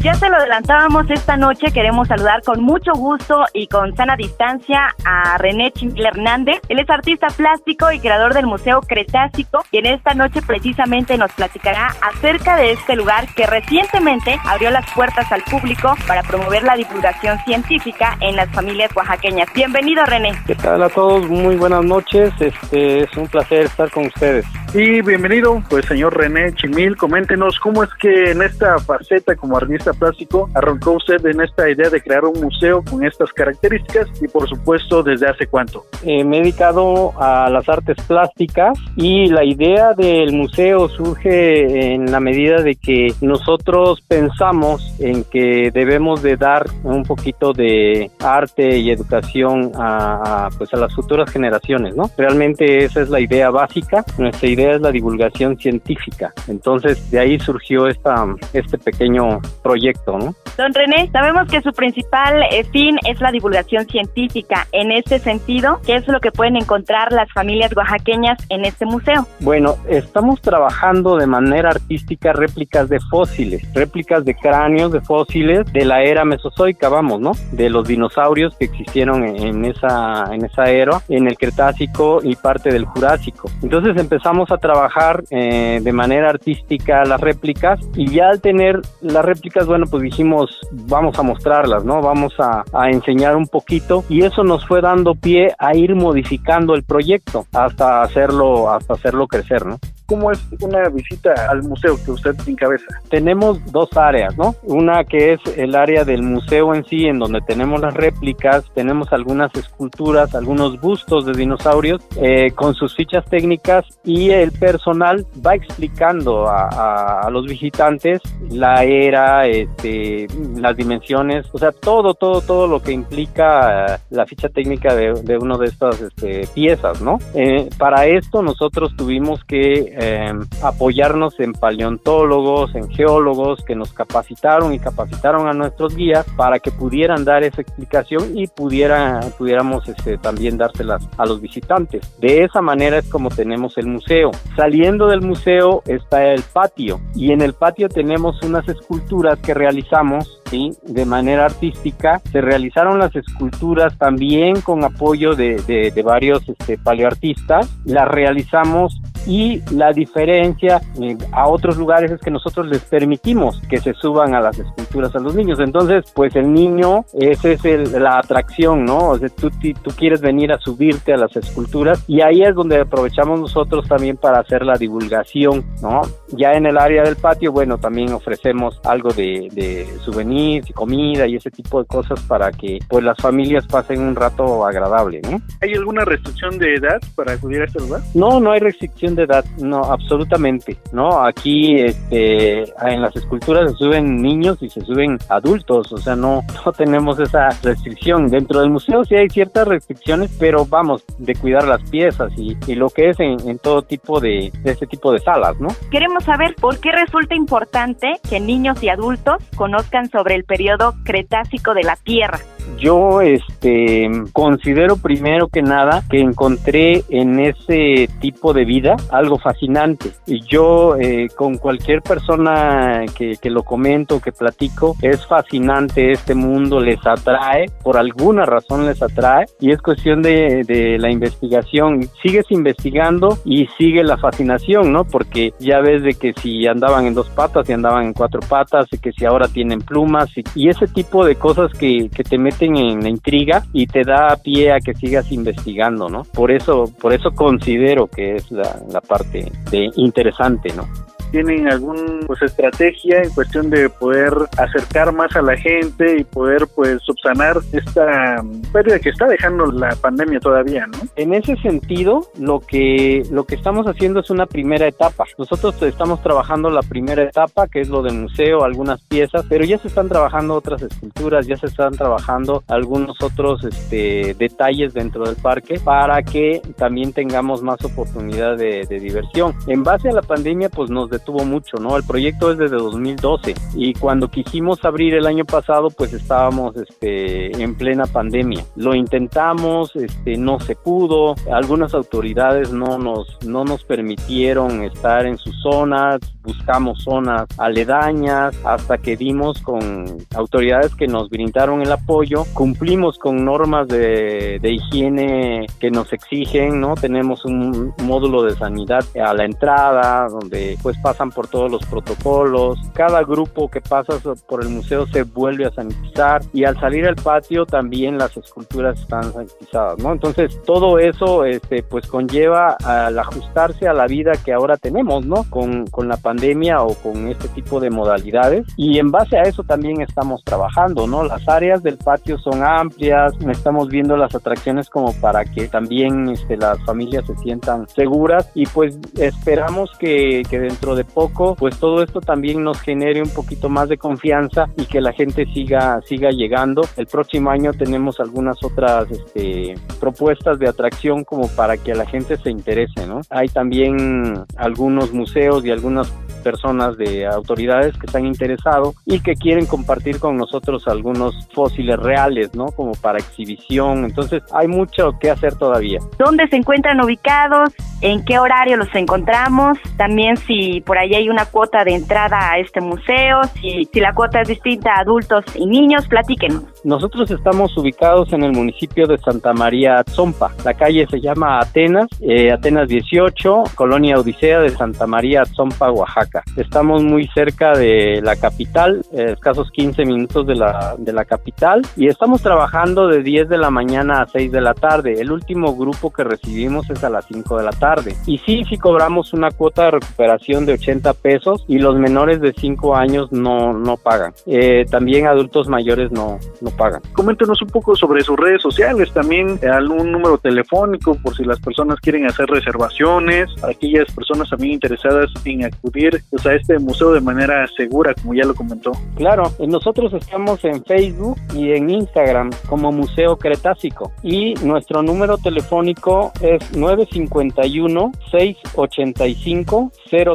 Ya 0.00 0.14
se 0.14 0.28
lo 0.28 0.36
adelantábamos 0.36 1.10
esta 1.10 1.36
noche, 1.36 1.72
queremos 1.72 2.06
saludar 2.06 2.40
con 2.44 2.62
mucho 2.62 2.92
gusto 2.92 3.44
y 3.52 3.66
con 3.66 3.96
sana 3.96 4.14
distancia 4.14 4.94
a 5.04 5.36
René 5.38 5.72
Chimil 5.72 6.06
Hernández. 6.06 6.60
Él 6.68 6.78
es 6.78 6.88
artista 6.88 7.26
plástico 7.36 7.90
y 7.90 7.98
creador 7.98 8.32
del 8.32 8.46
Museo 8.46 8.80
Cretácico 8.80 9.64
y 9.72 9.78
en 9.78 9.86
esta 9.86 10.14
noche 10.14 10.40
precisamente 10.40 11.18
nos 11.18 11.32
platicará 11.32 11.88
acerca 12.00 12.54
de 12.56 12.72
este 12.72 12.94
lugar 12.94 13.26
que 13.34 13.46
recientemente 13.46 14.38
abrió 14.44 14.70
las 14.70 14.88
puertas 14.92 15.32
al 15.32 15.42
público 15.42 15.92
para 16.06 16.22
promover 16.22 16.62
la 16.62 16.76
divulgación 16.76 17.36
científica 17.44 18.16
en 18.20 18.36
las 18.36 18.48
familias 18.50 18.94
oaxaqueñas. 18.94 19.52
Bienvenido 19.52 20.04
René. 20.04 20.30
¿Qué 20.46 20.54
tal 20.54 20.80
a 20.80 20.88
todos? 20.90 21.28
Muy 21.28 21.56
buenas 21.56 21.84
noches, 21.84 22.32
este 22.38 23.02
es 23.02 23.16
un 23.16 23.26
placer 23.26 23.64
estar 23.64 23.90
con 23.90 24.06
ustedes. 24.06 24.46
Y 24.74 25.00
bienvenido, 25.00 25.62
pues 25.68 25.86
señor 25.86 26.16
René 26.16 26.54
Chimil, 26.54 26.96
coméntenos 26.96 27.58
cómo 27.58 27.82
es 27.82 27.90
que 27.94 28.32
en 28.32 28.42
esta 28.42 28.78
faceta 28.78 29.34
como 29.34 29.56
artista 29.56 29.87
plástico 29.92 30.48
arrancó 30.54 30.92
usted 30.92 31.24
en 31.26 31.40
esta 31.40 31.68
idea 31.68 31.90
de 31.90 32.00
crear 32.00 32.24
un 32.24 32.40
museo 32.40 32.82
con 32.82 33.04
estas 33.04 33.32
características 33.32 34.08
y 34.20 34.28
por 34.28 34.48
supuesto 34.48 35.02
desde 35.02 35.28
hace 35.28 35.46
cuánto. 35.46 35.84
Eh, 36.04 36.24
me 36.24 36.38
he 36.38 36.40
dedicado 36.40 37.12
a 37.20 37.50
las 37.50 37.68
artes 37.68 37.96
plásticas 38.06 38.78
y 38.96 39.26
la 39.26 39.44
idea 39.44 39.94
del 39.94 40.32
museo 40.32 40.88
surge 40.88 41.94
en 41.94 42.10
la 42.10 42.20
medida 42.20 42.62
de 42.62 42.76
que 42.76 43.08
nosotros 43.20 44.00
pensamos 44.06 44.94
en 44.98 45.24
que 45.24 45.70
debemos 45.72 46.22
de 46.22 46.36
dar 46.36 46.66
un 46.84 47.04
poquito 47.04 47.52
de 47.52 48.10
arte 48.20 48.78
y 48.78 48.90
educación 48.90 49.72
a, 49.74 50.46
a, 50.46 50.50
pues 50.50 50.72
a 50.74 50.76
las 50.76 50.94
futuras 50.94 51.30
generaciones, 51.30 51.94
¿no? 51.96 52.10
Realmente 52.16 52.84
esa 52.84 53.00
es 53.00 53.10
la 53.10 53.20
idea 53.20 53.50
básica. 53.50 54.04
Nuestra 54.18 54.48
idea 54.48 54.72
es 54.72 54.80
la 54.80 54.90
divulgación 54.90 55.56
científica. 55.56 56.32
Entonces, 56.48 57.10
de 57.10 57.18
ahí 57.18 57.38
surgió 57.38 57.86
esta, 57.86 58.26
este 58.52 58.78
pequeño 58.78 59.40
proyecto, 59.62 59.77
¿no? 60.18 60.34
Don 60.56 60.74
René, 60.74 61.08
sabemos 61.12 61.48
que 61.48 61.60
su 61.62 61.72
principal 61.72 62.42
eh, 62.50 62.64
fin 62.64 62.96
es 63.06 63.20
la 63.20 63.30
divulgación 63.30 63.86
científica. 63.86 64.66
En 64.72 64.90
este 64.90 65.18
sentido, 65.18 65.80
¿qué 65.86 65.96
es 65.96 66.08
lo 66.08 66.20
que 66.20 66.32
pueden 66.32 66.56
encontrar 66.56 67.12
las 67.12 67.30
familias 67.32 67.76
oaxaqueñas 67.76 68.38
en 68.48 68.64
este 68.64 68.84
museo? 68.84 69.26
Bueno, 69.40 69.76
estamos 69.88 70.40
trabajando 70.40 71.16
de 71.16 71.26
manera 71.26 71.70
artística 71.70 72.32
réplicas 72.32 72.88
de 72.88 72.98
fósiles, 73.00 73.62
réplicas 73.74 74.24
de 74.24 74.34
cráneos 74.34 74.92
de 74.92 75.00
fósiles 75.00 75.72
de 75.72 75.84
la 75.84 76.02
era 76.02 76.24
mesozoica, 76.24 76.88
vamos, 76.88 77.20
¿no? 77.20 77.32
De 77.52 77.70
los 77.70 77.86
dinosaurios 77.86 78.56
que 78.56 78.64
existieron 78.64 79.24
en 79.24 79.64
esa, 79.64 80.24
en 80.32 80.44
esa 80.44 80.70
era, 80.70 81.00
en 81.08 81.26
el 81.28 81.36
Cretácico 81.38 82.20
y 82.22 82.36
parte 82.36 82.70
del 82.70 82.84
Jurásico. 82.84 83.50
Entonces 83.62 83.96
empezamos 83.96 84.50
a 84.50 84.58
trabajar 84.58 85.22
eh, 85.30 85.80
de 85.82 85.92
manera 85.92 86.30
artística 86.30 87.04
las 87.04 87.20
réplicas 87.20 87.80
y 87.94 88.10
ya 88.10 88.28
al 88.28 88.40
tener 88.40 88.80
las 89.00 89.24
réplicas, 89.24 89.66
bueno, 89.68 89.86
pues 89.88 90.02
dijimos, 90.02 90.50
vamos 90.72 91.18
a 91.18 91.22
mostrarlas, 91.22 91.84
¿no? 91.84 92.00
Vamos 92.00 92.34
a, 92.38 92.64
enseñar 92.88 93.36
un 93.36 93.46
poquito 93.46 94.04
y 94.08 94.22
eso 94.22 94.42
nos 94.42 94.66
fue 94.66 94.80
dando 94.80 95.14
pie 95.14 95.54
a 95.58 95.76
ir 95.76 95.94
modificando 95.94 96.74
el 96.74 96.82
proyecto 96.82 97.46
hasta 97.52 98.02
hacerlo, 98.02 98.70
hasta 98.70 98.94
hacerlo 98.94 99.28
crecer, 99.28 99.66
¿no? 99.66 99.78
¿Cómo 100.08 100.32
es 100.32 100.42
una 100.62 100.88
visita 100.88 101.34
al 101.50 101.62
museo 101.64 101.98
que 102.02 102.12
usted 102.12 102.34
encabeza? 102.46 102.86
Tenemos 103.10 103.60
dos 103.70 103.94
áreas, 103.94 104.34
¿no? 104.38 104.54
Una 104.62 105.04
que 105.04 105.34
es 105.34 105.40
el 105.58 105.74
área 105.74 106.02
del 106.02 106.22
museo 106.22 106.74
en 106.74 106.82
sí, 106.86 107.04
en 107.04 107.18
donde 107.18 107.42
tenemos 107.42 107.78
las 107.82 107.92
réplicas, 107.92 108.64
tenemos 108.74 109.12
algunas 109.12 109.54
esculturas, 109.54 110.34
algunos 110.34 110.80
bustos 110.80 111.26
de 111.26 111.32
dinosaurios 111.32 112.00
eh, 112.22 112.52
con 112.52 112.74
sus 112.74 112.96
fichas 112.96 113.22
técnicas 113.26 113.84
y 114.02 114.30
el 114.30 114.50
personal 114.52 115.26
va 115.46 115.54
explicando 115.54 116.46
a, 116.48 117.28
los 117.30 117.44
visitantes 117.44 118.22
la 118.50 118.84
era, 118.84 119.46
este, 119.46 120.26
las 120.56 120.74
dimensiones, 120.74 121.44
o 121.52 121.58
sea, 121.58 121.70
todo, 121.70 122.14
todo, 122.14 122.40
todo 122.40 122.66
lo 122.66 122.80
que 122.80 122.92
implica 122.92 123.98
uh, 124.00 124.14
la 124.14 124.24
ficha 124.24 124.48
técnica 124.48 124.94
de, 124.94 125.12
de 125.22 125.36
una 125.36 125.58
de 125.58 125.66
estas 125.66 126.00
este, 126.00 126.48
piezas, 126.54 127.02
¿no? 127.02 127.18
Eh, 127.34 127.68
para 127.76 128.06
esto 128.06 128.40
nosotros 128.40 128.96
tuvimos 128.96 129.44
que 129.44 129.97
eh, 130.00 130.32
apoyarnos 130.62 131.40
en 131.40 131.52
paleontólogos, 131.52 132.72
en 132.76 132.88
geólogos 132.88 133.64
que 133.64 133.74
nos 133.74 133.92
capacitaron 133.92 134.72
y 134.72 134.78
capacitaron 134.78 135.48
a 135.48 135.52
nuestros 135.52 135.96
guías 135.96 136.24
para 136.36 136.60
que 136.60 136.70
pudieran 136.70 137.24
dar 137.24 137.42
esa 137.42 137.62
explicación 137.62 138.38
y 138.38 138.46
pudiera, 138.46 139.20
pudiéramos 139.36 139.88
este, 139.88 140.16
también 140.16 140.56
dárselas 140.56 141.06
a 141.16 141.26
los 141.26 141.40
visitantes. 141.40 142.16
De 142.20 142.44
esa 142.44 142.60
manera 142.60 142.98
es 142.98 143.08
como 143.08 143.28
tenemos 143.28 143.76
el 143.76 143.88
museo. 143.88 144.30
Saliendo 144.54 145.08
del 145.08 145.20
museo 145.20 145.82
está 145.86 146.32
el 146.32 146.42
patio 146.42 147.00
y 147.16 147.32
en 147.32 147.42
el 147.42 147.54
patio 147.54 147.88
tenemos 147.88 148.40
unas 148.44 148.68
esculturas 148.68 149.40
que 149.40 149.52
realizamos 149.52 150.37
¿sí? 150.50 150.72
de 150.82 151.04
manera 151.04 151.46
artística. 151.46 152.20
Se 152.32 152.40
realizaron 152.40 152.98
las 152.98 153.14
esculturas 153.14 153.96
también 153.98 154.60
con 154.60 154.84
apoyo 154.84 155.34
de, 155.34 155.56
de, 155.66 156.02
varios 156.02 156.48
este, 156.48 156.78
paleoartistas. 156.78 157.68
Las 157.84 158.08
realizamos 158.08 159.00
y 159.26 159.60
la 159.74 159.92
diferencia 159.92 160.80
eh, 161.00 161.16
a 161.32 161.48
otros 161.48 161.76
lugares 161.76 162.10
es 162.10 162.20
que 162.20 162.30
nosotros 162.30 162.66
les 162.68 162.82
permitimos 162.82 163.60
que 163.68 163.78
se 163.78 163.92
suban 163.94 164.34
a 164.34 164.40
las 164.40 164.58
esculturas 164.58 165.14
a 165.14 165.18
los 165.18 165.34
niños. 165.34 165.58
Entonces, 165.60 166.10
pues 166.14 166.34
el 166.36 166.52
niño, 166.52 167.04
esa 167.12 167.50
es 167.50 167.92
la 167.92 168.18
atracción, 168.18 168.84
¿no? 168.84 169.10
O 169.10 169.18
sea, 169.18 169.28
tú, 169.28 169.50
tú 169.50 169.90
quieres 169.96 170.20
venir 170.20 170.52
a 170.52 170.58
subirte 170.58 171.12
a 171.12 171.16
las 171.16 171.34
esculturas 171.36 172.04
y 172.06 172.22
ahí 172.22 172.42
es 172.42 172.54
donde 172.54 172.80
aprovechamos 172.80 173.40
nosotros 173.40 173.86
también 173.86 174.16
para 174.16 174.40
hacer 174.40 174.64
la 174.64 174.78
divulgación, 174.78 175.64
¿no? 175.82 176.02
Ya 176.28 176.52
en 176.52 176.66
el 176.66 176.78
área 176.78 177.02
del 177.02 177.16
patio, 177.16 177.52
bueno, 177.52 177.78
también 177.78 178.12
ofrecemos 178.12 178.80
algo 178.84 179.10
de, 179.10 179.48
de 179.52 179.86
souvenirs 180.04 180.37
y 180.38 180.72
comida 180.72 181.26
y 181.26 181.36
ese 181.36 181.50
tipo 181.50 181.82
de 181.82 181.86
cosas 181.86 182.20
para 182.22 182.50
que 182.52 182.78
pues 182.88 183.04
las 183.04 183.16
familias 183.18 183.66
pasen 183.66 184.00
un 184.00 184.14
rato 184.14 184.66
agradable, 184.66 185.20
¿no? 185.22 185.40
¿Hay 185.60 185.74
alguna 185.74 186.04
restricción 186.04 186.58
de 186.58 186.74
edad 186.74 187.00
para 187.14 187.32
acudir 187.32 187.62
a 187.62 187.64
este 187.64 187.80
lugar? 187.80 188.00
No, 188.14 188.40
no 188.40 188.52
hay 188.52 188.60
restricción 188.60 189.14
de 189.14 189.24
edad, 189.24 189.44
no, 189.58 189.78
absolutamente, 189.84 190.78
¿no? 190.92 191.24
Aquí 191.24 191.76
este, 191.76 192.62
en 192.62 193.02
las 193.02 193.14
esculturas 193.16 193.70
se 193.72 193.76
suben 193.76 194.22
niños 194.22 194.58
y 194.60 194.68
se 194.68 194.80
suben 194.82 195.18
adultos, 195.28 195.92
o 195.92 195.98
sea, 195.98 196.16
no, 196.16 196.42
no 196.66 196.72
tenemos 196.72 197.18
esa 197.18 197.48
restricción. 197.62 198.28
Dentro 198.28 198.60
del 198.60 198.70
museo 198.70 199.04
sí 199.04 199.14
hay 199.14 199.28
ciertas 199.28 199.66
restricciones, 199.66 200.30
pero 200.38 200.66
vamos, 200.66 201.04
de 201.18 201.34
cuidar 201.34 201.66
las 201.66 201.82
piezas 201.90 202.32
y, 202.36 202.56
y 202.66 202.74
lo 202.74 202.90
que 202.90 203.10
es 203.10 203.20
en, 203.20 203.58
todo 203.58 203.82
tipo 203.82 204.20
de, 204.20 204.52
de 204.62 204.70
este 204.70 204.86
tipo 204.86 205.12
de 205.12 205.18
salas, 205.18 205.58
¿no? 205.58 205.68
Queremos 205.90 206.24
saber 206.24 206.54
por 206.60 206.78
qué 206.78 206.92
resulta 206.92 207.34
importante 207.34 208.12
que 208.28 208.38
niños 208.40 208.82
y 208.82 208.88
adultos 208.88 209.42
conozcan 209.56 210.08
sobre 210.10 210.27
el 210.34 210.44
periodo 210.44 210.94
Cretácico 211.04 211.74
de 211.74 211.82
la 211.82 211.96
Tierra. 211.96 212.38
Yo 212.78 213.22
este 213.22 214.08
considero 214.32 214.98
primero 214.98 215.48
que 215.48 215.62
nada 215.62 216.04
que 216.08 216.20
encontré 216.20 217.02
en 217.08 217.40
ese 217.40 218.08
tipo 218.20 218.52
de 218.52 218.64
vida 218.64 218.94
algo 219.10 219.38
fascinante. 219.38 220.10
Y 220.26 220.42
yo 220.42 220.96
eh, 220.96 221.28
con 221.34 221.56
cualquier 221.56 222.02
persona 222.02 223.04
que, 223.16 223.36
que 223.40 223.50
lo 223.50 223.62
comento, 223.62 224.20
que 224.20 224.32
platico, 224.32 224.96
es 225.02 225.26
fascinante 225.26 226.12
este 226.12 226.34
mundo, 226.34 226.78
les 226.78 227.04
atrae, 227.04 227.66
por 227.82 227.96
alguna 227.96 228.44
razón 228.44 228.86
les 228.86 229.02
atrae, 229.02 229.46
y 229.60 229.72
es 229.72 229.80
cuestión 229.80 230.22
de, 230.22 230.62
de 230.64 230.98
la 230.98 231.10
investigación. 231.10 232.08
Sigues 232.22 232.46
investigando 232.50 233.38
y 233.44 233.66
sigue 233.78 234.04
la 234.04 234.18
fascinación, 234.18 234.92
¿no? 234.92 235.04
Porque 235.04 235.52
ya 235.58 235.80
ves 235.80 236.02
de 236.02 236.14
que 236.14 236.32
si 236.34 236.66
andaban 236.66 237.06
en 237.06 237.14
dos 237.14 237.28
patas 237.30 237.68
y 237.68 237.72
andaban 237.72 238.04
en 238.04 238.12
cuatro 238.12 238.40
patas, 238.48 238.86
y 238.92 238.98
que 238.98 239.12
si 239.12 239.24
ahora 239.24 239.48
tienen 239.48 239.80
plumas, 239.80 240.17
y, 240.54 240.68
ese 240.68 240.86
tipo 240.86 241.24
de 241.24 241.36
cosas 241.36 241.72
que, 241.72 242.08
que 242.08 242.24
te 242.24 242.38
meten 242.38 242.76
en 242.76 243.02
la 243.02 243.08
intriga 243.08 243.64
y 243.72 243.86
te 243.86 244.04
da 244.04 244.36
pie 244.36 244.72
a 244.72 244.80
que 244.80 244.94
sigas 244.94 245.30
investigando, 245.32 246.08
¿no? 246.08 246.24
Por 246.24 246.50
eso, 246.50 246.92
por 247.00 247.12
eso 247.12 247.30
considero 247.32 248.06
que 248.06 248.36
es 248.36 248.50
la, 248.50 248.80
la 248.90 249.00
parte 249.00 249.50
de 249.70 249.90
interesante, 249.96 250.72
¿no? 250.74 250.88
Tienen 251.30 251.70
algún 251.70 252.24
pues 252.26 252.42
estrategia 252.42 253.22
en 253.22 253.30
cuestión 253.30 253.70
de 253.70 253.88
poder 253.88 254.32
acercar 254.56 255.12
más 255.12 255.34
a 255.36 255.42
la 255.42 255.56
gente 255.56 256.18
y 256.18 256.24
poder 256.24 256.66
pues 256.74 257.02
subsanar 257.02 257.58
esta 257.72 258.42
pérdida 258.72 258.98
que 258.98 259.10
está 259.10 259.26
dejando 259.26 259.66
la 259.66 259.94
pandemia 259.96 260.40
todavía, 260.40 260.86
¿no? 260.86 260.98
En 261.16 261.34
ese 261.34 261.56
sentido, 261.56 262.30
lo 262.38 262.60
que 262.60 263.22
lo 263.30 263.44
que 263.44 263.54
estamos 263.54 263.86
haciendo 263.86 264.20
es 264.20 264.30
una 264.30 264.46
primera 264.46 264.86
etapa. 264.86 265.24
Nosotros 265.38 265.80
estamos 265.82 266.22
trabajando 266.22 266.70
la 266.70 266.82
primera 266.82 267.22
etapa, 267.22 267.66
que 267.68 267.80
es 267.80 267.88
lo 267.88 268.02
del 268.02 268.14
museo, 268.14 268.64
algunas 268.64 269.02
piezas, 269.02 269.44
pero 269.48 269.64
ya 269.64 269.78
se 269.78 269.88
están 269.88 270.08
trabajando 270.08 270.54
otras 270.54 270.82
esculturas, 270.82 271.46
ya 271.46 271.56
se 271.56 271.66
están 271.66 271.92
trabajando 271.92 272.62
algunos 272.68 273.20
otros 273.22 273.64
este, 273.64 274.34
detalles 274.34 274.94
dentro 274.94 275.24
del 275.24 275.36
parque 275.36 275.80
para 275.82 276.22
que 276.22 276.60
también 276.76 277.12
tengamos 277.12 277.62
más 277.62 277.84
oportunidad 277.84 278.56
de, 278.56 278.86
de 278.86 279.00
diversión. 279.00 279.54
En 279.66 279.82
base 279.82 280.08
a 280.08 280.12
la 280.12 280.22
pandemia, 280.22 280.68
pues 280.68 280.90
nos 280.90 281.10
tuvo 281.18 281.44
mucho, 281.44 281.76
¿no? 281.78 281.96
El 281.96 282.04
proyecto 282.04 282.50
es 282.50 282.58
desde 282.58 282.76
2012 282.76 283.54
y 283.74 283.94
cuando 283.94 284.28
quisimos 284.28 284.84
abrir 284.84 285.14
el 285.14 285.26
año 285.26 285.44
pasado, 285.44 285.88
pues 285.90 286.12
estábamos 286.12 286.76
este, 286.76 287.62
en 287.62 287.74
plena 287.74 288.06
pandemia. 288.06 288.64
Lo 288.76 288.94
intentamos, 288.94 289.94
este, 289.96 290.36
no 290.36 290.60
se 290.60 290.76
pudo, 290.76 291.34
algunas 291.52 291.94
autoridades 291.94 292.72
no 292.72 292.98
nos, 292.98 293.38
no 293.44 293.64
nos 293.64 293.84
permitieron 293.84 294.82
estar 294.82 295.26
en 295.26 295.38
sus 295.38 295.54
zonas, 295.62 296.20
buscamos 296.42 297.02
zonas 297.02 297.46
aledañas 297.58 298.56
hasta 298.64 298.98
que 298.98 299.16
dimos 299.16 299.60
con 299.60 300.06
autoridades 300.34 300.94
que 300.94 301.06
nos 301.06 301.28
brindaron 301.28 301.82
el 301.82 301.92
apoyo, 301.92 302.44
cumplimos 302.54 303.18
con 303.18 303.44
normas 303.44 303.88
de, 303.88 304.58
de 304.60 304.72
higiene 304.72 305.66
que 305.78 305.90
nos 305.90 306.12
exigen, 306.12 306.80
¿no? 306.80 306.94
Tenemos 306.94 307.44
un 307.44 307.92
módulo 308.02 308.42
de 308.42 308.56
sanidad 308.56 309.04
a 309.22 309.34
la 309.34 309.44
entrada 309.44 310.28
donde 310.28 310.78
pues 310.82 310.96
pasan 311.08 311.30
por 311.30 311.48
todos 311.48 311.72
los 311.72 311.82
protocolos, 311.86 312.78
cada 312.92 313.22
grupo 313.22 313.70
que 313.70 313.80
pasa 313.80 314.12
por 314.46 314.62
el 314.62 314.68
museo 314.68 315.06
se 315.06 315.22
vuelve 315.22 315.64
a 315.64 315.70
sanitizar 315.70 316.42
y 316.52 316.64
al 316.64 316.78
salir 316.78 317.06
al 317.06 317.14
patio 317.14 317.64
también 317.64 318.18
las 318.18 318.36
esculturas 318.36 319.00
están 319.00 319.32
sanitizadas, 319.32 319.98
¿no? 320.00 320.12
Entonces 320.12 320.60
todo 320.66 320.98
eso 320.98 321.46
este, 321.46 321.82
pues 321.82 322.06
conlleva 322.06 322.76
al 322.84 323.18
ajustarse 323.18 323.88
a 323.88 323.94
la 323.94 324.06
vida 324.06 324.32
que 324.44 324.52
ahora 324.52 324.76
tenemos, 324.76 325.24
¿no? 325.24 325.44
Con, 325.48 325.86
con 325.86 326.08
la 326.08 326.18
pandemia 326.18 326.82
o 326.82 326.92
con 326.96 327.28
este 327.28 327.48
tipo 327.48 327.80
de 327.80 327.88
modalidades 327.88 328.66
y 328.76 328.98
en 328.98 329.10
base 329.10 329.38
a 329.38 329.44
eso 329.44 329.62
también 329.64 330.02
estamos 330.02 330.44
trabajando, 330.44 331.06
¿no? 331.06 331.24
Las 331.24 331.48
áreas 331.48 331.82
del 331.82 331.96
patio 331.96 332.36
son 332.36 332.62
amplias, 332.62 333.32
estamos 333.48 333.88
viendo 333.88 334.14
las 334.18 334.34
atracciones 334.34 334.90
como 334.90 335.14
para 335.14 335.46
que 335.46 335.68
también 335.68 336.28
este, 336.28 336.58
las 336.58 336.78
familias 336.84 337.26
se 337.26 337.36
sientan 337.36 337.88
seguras 337.88 338.50
y 338.54 338.66
pues 338.66 338.98
esperamos 339.16 339.90
que, 339.98 340.42
que 340.50 340.58
dentro 340.58 340.97
de 340.97 340.97
poco, 341.04 341.54
pues 341.54 341.78
todo 341.78 342.02
esto 342.02 342.20
también 342.20 342.62
nos 342.62 342.80
genere 342.80 343.22
un 343.22 343.30
poquito 343.30 343.68
más 343.68 343.88
de 343.88 343.98
confianza 343.98 344.66
y 344.76 344.86
que 344.86 345.00
la 345.00 345.12
gente 345.12 345.46
siga, 345.52 346.00
siga 346.06 346.30
llegando. 346.30 346.82
El 346.96 347.06
próximo 347.06 347.50
año 347.50 347.72
tenemos 347.72 348.20
algunas 348.20 348.62
otras 348.62 349.10
este, 349.10 349.74
propuestas 350.00 350.58
de 350.58 350.68
atracción 350.68 351.24
como 351.24 351.48
para 351.48 351.76
que 351.76 351.94
la 351.94 352.06
gente 352.06 352.36
se 352.36 352.50
interese, 352.50 353.06
¿no? 353.06 353.20
Hay 353.30 353.48
también 353.48 354.44
algunos 354.56 355.12
museos 355.12 355.64
y 355.64 355.70
algunas 355.70 356.10
personas 356.42 356.96
de 356.96 357.26
autoridades 357.26 357.96
que 357.98 358.06
están 358.06 358.26
interesados 358.26 358.94
y 359.04 359.20
que 359.20 359.34
quieren 359.34 359.66
compartir 359.66 360.18
con 360.18 360.36
nosotros 360.36 360.86
algunos 360.86 361.34
fósiles 361.52 361.98
reales, 361.98 362.54
¿no? 362.54 362.66
Como 362.66 362.92
para 362.92 363.18
exhibición. 363.18 364.04
Entonces, 364.04 364.42
hay 364.52 364.68
mucho 364.68 365.18
que 365.20 365.30
hacer 365.30 365.54
todavía. 365.56 365.98
¿Dónde 366.18 366.48
se 366.48 366.56
encuentran 366.56 367.00
ubicados? 367.02 367.70
¿En 368.00 368.24
qué 368.24 368.38
horario 368.38 368.76
los 368.76 368.94
encontramos? 368.94 369.78
También 369.96 370.36
si 370.36 370.80
por 370.88 370.96
ahí 370.96 371.14
hay 371.14 371.28
una 371.28 371.44
cuota 371.44 371.84
de 371.84 371.94
entrada 371.94 372.50
a 372.50 372.58
este 372.58 372.80
museo, 372.80 373.42
si, 373.60 373.86
si 373.92 374.00
la 374.00 374.14
cuota 374.14 374.40
es 374.40 374.48
distinta 374.48 374.94
a 374.94 375.00
adultos 375.00 375.44
y 375.54 375.66
niños, 375.66 376.08
platíquenos. 376.08 376.64
Nosotros 376.84 377.30
estamos 377.30 377.76
ubicados 377.76 378.32
en 378.32 378.44
el 378.44 378.52
municipio 378.52 379.06
de 379.06 379.18
Santa 379.18 379.52
María 379.52 380.02
Tzompa. 380.04 380.52
La 380.64 380.74
calle 380.74 381.06
se 381.10 381.20
llama 381.20 381.58
Atenas, 381.58 382.06
eh, 382.20 382.52
Atenas 382.52 382.88
18, 382.88 383.64
Colonia 383.74 384.18
Odisea 384.18 384.60
de 384.60 384.70
Santa 384.70 385.06
María 385.06 385.42
Tzompa, 385.42 385.90
Oaxaca. 385.90 386.42
Estamos 386.56 387.02
muy 387.02 387.26
cerca 387.34 387.72
de 387.72 388.20
la 388.22 388.36
capital, 388.36 389.04
eh, 389.12 389.32
escasos 389.32 389.70
15 389.72 390.04
minutos 390.04 390.46
de 390.46 390.54
la, 390.54 390.94
de 390.98 391.12
la 391.12 391.24
capital, 391.24 391.82
y 391.96 392.06
estamos 392.06 392.42
trabajando 392.42 393.08
de 393.08 393.22
10 393.22 393.48
de 393.48 393.58
la 393.58 393.70
mañana 393.70 394.22
a 394.22 394.26
6 394.28 394.52
de 394.52 394.60
la 394.60 394.74
tarde. 394.74 395.20
El 395.20 395.32
último 395.32 395.74
grupo 395.74 396.12
que 396.12 396.24
recibimos 396.24 396.88
es 396.90 397.02
a 397.02 397.10
las 397.10 397.26
5 397.26 397.58
de 397.58 397.64
la 397.64 397.72
tarde. 397.72 398.14
Y 398.26 398.38
sí, 398.38 398.62
sí 398.68 398.78
cobramos 398.78 399.32
una 399.32 399.50
cuota 399.50 399.86
de 399.86 399.90
recuperación 399.92 400.64
de 400.64 400.74
80 400.74 401.12
pesos 401.14 401.64
y 401.66 401.78
los 401.78 401.96
menores 401.96 402.40
de 402.40 402.52
5 402.52 402.94
años 402.94 403.32
no, 403.32 403.72
no 403.72 403.96
pagan. 403.96 404.32
Eh, 404.46 404.84
también 404.90 405.26
adultos 405.26 405.68
mayores 405.68 406.12
no, 406.12 406.38
no 406.60 406.67
pagan. 406.70 407.02
Coméntenos 407.12 407.60
un 407.62 407.68
poco 407.68 407.94
sobre 407.96 408.22
sus 408.22 408.36
redes 408.36 408.62
sociales, 408.62 409.12
también 409.12 409.58
eh, 409.62 409.68
algún 409.68 410.12
número 410.12 410.38
telefónico 410.38 411.14
por 411.22 411.36
si 411.36 411.44
las 411.44 411.60
personas 411.60 411.98
quieren 412.00 412.26
hacer 412.26 412.46
reservaciones, 412.46 413.48
aquellas 413.64 414.12
personas 414.12 414.48
también 414.50 414.74
interesadas 414.74 415.30
en 415.44 415.64
acudir 415.64 416.22
pues, 416.30 416.46
a 416.46 416.54
este 416.54 416.78
museo 416.78 417.12
de 417.12 417.20
manera 417.20 417.66
segura, 417.76 418.14
como 418.14 418.34
ya 418.34 418.44
lo 418.44 418.54
comentó. 418.54 418.92
Claro, 419.16 419.52
nosotros 419.66 420.12
estamos 420.14 420.64
en 420.64 420.84
Facebook 420.84 421.36
y 421.54 421.72
en 421.72 421.90
Instagram 421.90 422.50
como 422.68 422.92
Museo 422.92 423.36
Cretácico 423.36 424.12
y 424.22 424.54
nuestro 424.62 425.02
número 425.02 425.38
telefónico 425.38 426.32
es 426.40 426.76
951 426.76 428.12
685 428.30 429.92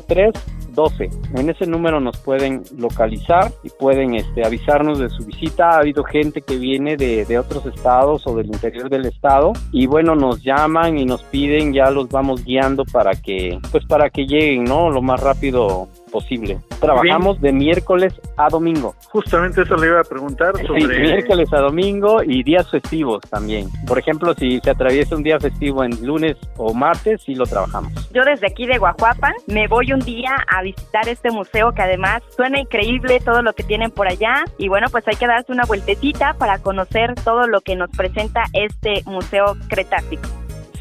03 0.07 0.33
12. 0.73 1.09
En 1.35 1.49
ese 1.49 1.65
número 1.65 1.99
nos 1.99 2.17
pueden 2.17 2.63
localizar 2.77 3.51
y 3.63 3.69
pueden 3.69 4.15
este, 4.15 4.45
avisarnos 4.45 4.99
de 4.99 5.09
su 5.09 5.25
visita. 5.25 5.71
Ha 5.71 5.79
habido 5.79 6.03
gente 6.03 6.41
que 6.41 6.57
viene 6.57 6.97
de, 6.97 7.25
de, 7.25 7.39
otros 7.39 7.65
estados 7.65 8.25
o 8.27 8.35
del 8.35 8.47
interior 8.47 8.89
del 8.89 9.05
estado 9.05 9.53
y 9.71 9.87
bueno, 9.87 10.15
nos 10.15 10.43
llaman 10.43 10.97
y 10.97 11.05
nos 11.05 11.23
piden, 11.23 11.73
ya 11.73 11.89
los 11.89 12.09
vamos 12.09 12.43
guiando 12.43 12.85
para 12.85 13.13
que, 13.13 13.59
pues 13.71 13.85
para 13.85 14.09
que 14.09 14.25
lleguen, 14.25 14.63
¿no? 14.63 14.89
Lo 14.89 15.01
más 15.01 15.19
rápido 15.19 15.87
posible. 16.13 16.59
Trabajamos 16.79 17.41
de 17.41 17.51
miércoles 17.51 18.13
a 18.37 18.47
domingo. 18.47 18.93
Justamente 19.09 19.63
eso 19.63 19.75
le 19.75 19.87
iba 19.87 19.99
a 19.99 20.03
preguntar 20.03 20.53
sobre... 20.65 20.81
Sí, 20.81 21.01
miércoles 21.01 21.51
a 21.51 21.57
domingo 21.57 22.21
y 22.23 22.43
días 22.43 22.69
festivos 22.69 23.21
también. 23.31 23.67
Por 23.87 23.97
ejemplo, 23.97 24.35
si 24.35 24.59
se 24.59 24.69
atraviesa 24.69 25.15
un 25.15 25.23
día 25.23 25.39
festivo 25.39 25.83
en 25.83 25.91
lunes 26.05 26.37
o 26.57 26.71
martes, 26.73 27.23
sí 27.23 27.33
lo 27.33 27.45
trabajamos. 27.47 27.91
Yo 28.13 28.23
desde 28.23 28.45
aquí 28.45 28.67
de 28.67 28.77
Guajuapan 28.77 29.33
me 29.47 29.67
voy 29.67 29.91
un 29.91 30.01
día 30.01 30.35
a 30.47 30.61
visitar 30.61 31.09
este 31.09 31.31
museo 31.31 31.71
que 31.73 31.81
además 31.81 32.21
suena 32.35 32.59
increíble 32.59 33.19
todo 33.19 33.41
lo 33.41 33.53
que 33.53 33.63
tienen 33.63 33.89
por 33.89 34.07
allá 34.07 34.43
y 34.59 34.67
bueno, 34.67 34.87
pues 34.91 35.07
hay 35.07 35.15
que 35.15 35.25
darse 35.25 35.51
una 35.51 35.65
vueltecita 35.65 36.35
para 36.35 36.59
conocer 36.59 37.15
todo 37.23 37.47
lo 37.47 37.61
que 37.61 37.75
nos 37.75 37.89
presenta 37.89 38.43
este 38.53 39.01
museo 39.05 39.57
cretácico. 39.67 40.29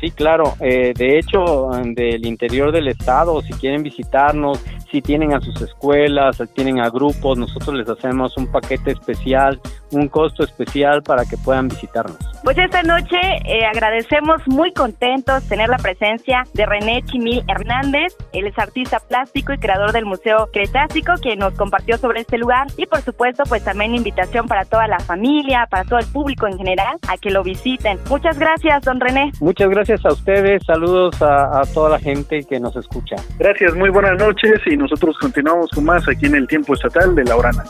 Sí, 0.03 0.11
claro. 0.11 0.55
Eh, 0.59 0.92
de 0.97 1.16
hecho, 1.16 1.71
del 1.85 2.27
interior 2.27 2.73
del 2.73 2.88
estado, 2.88 3.40
si 3.40 3.53
quieren 3.53 3.85
visitarnos, 3.85 4.61
si 4.93 5.01
tienen 5.01 5.33
a 5.33 5.41
sus 5.41 5.61
escuelas, 5.63 6.37
si 6.37 6.47
tienen 6.49 6.79
a 6.79 6.91
grupos, 6.91 7.39
nosotros 7.39 7.75
les 7.75 7.89
hacemos 7.89 8.37
un 8.37 8.47
paquete 8.53 8.93
especial, 8.93 9.59
un 9.91 10.07
costo 10.09 10.45
especial 10.45 11.03
para 11.03 11.25
que 11.25 11.39
puedan 11.39 11.69
visitarnos. 11.69 12.19
Pues 12.45 12.59
esta 12.59 12.83
noche 12.83 13.17
eh, 13.47 13.65
agradecemos 13.65 14.47
muy 14.47 14.73
contentos 14.73 15.49
tener 15.49 15.69
la 15.69 15.79
presencia 15.79 16.45
de 16.53 16.67
René 16.67 17.03
Chimil 17.05 17.43
Hernández, 17.49 18.17
él 18.33 18.47
es 18.47 18.59
artista 18.59 19.01
plástico 19.01 19.53
y 19.53 19.59
creador 19.59 19.93
del 19.93 20.05
Museo 20.05 20.49
Cretácico, 20.53 21.15
que 21.23 21.37
nos 21.37 21.55
compartió 21.55 21.97
sobre 21.97 22.21
este 22.21 22.37
lugar 22.37 22.67
y 22.77 22.85
por 22.87 23.01
supuesto 23.01 23.45
pues 23.49 23.65
también 23.65 23.95
invitación 23.95 24.47
para 24.47 24.65
toda 24.65 24.87
la 24.89 24.99
familia, 24.99 25.67
para 25.71 25.85
todo 25.85 26.01
el 26.01 26.07
público 26.07 26.47
en 26.47 26.59
general 26.59 26.99
a 27.09 27.17
que 27.17 27.31
lo 27.31 27.43
visiten. 27.43 27.99
Muchas 28.11 28.39
gracias, 28.39 28.83
don 28.83 29.01
René. 29.01 29.33
Muchas 29.41 29.71
gracias 29.71 30.05
a 30.05 30.13
ustedes, 30.13 30.63
saludos 30.67 31.23
a, 31.23 31.61
a 31.61 31.63
toda 31.73 31.91
la 31.91 31.99
gente 31.99 32.45
que 32.45 32.61
nos 32.61 32.77
escucha. 32.77 33.17
Gracias, 33.39 33.75
muy 33.75 33.89
buenas 33.89 34.19
noches 34.19 34.61
y 34.67 34.77
nosotros 34.83 35.16
continuamos 35.18 35.71
con 35.71 35.85
más 35.85 36.09
aquí 36.09 36.27
en 36.27 36.35
el 36.35 36.47
tiempo 36.47 36.75
estatal 36.75 37.14
de 37.14 37.25
la 37.25 37.37
Orana. 37.37 37.64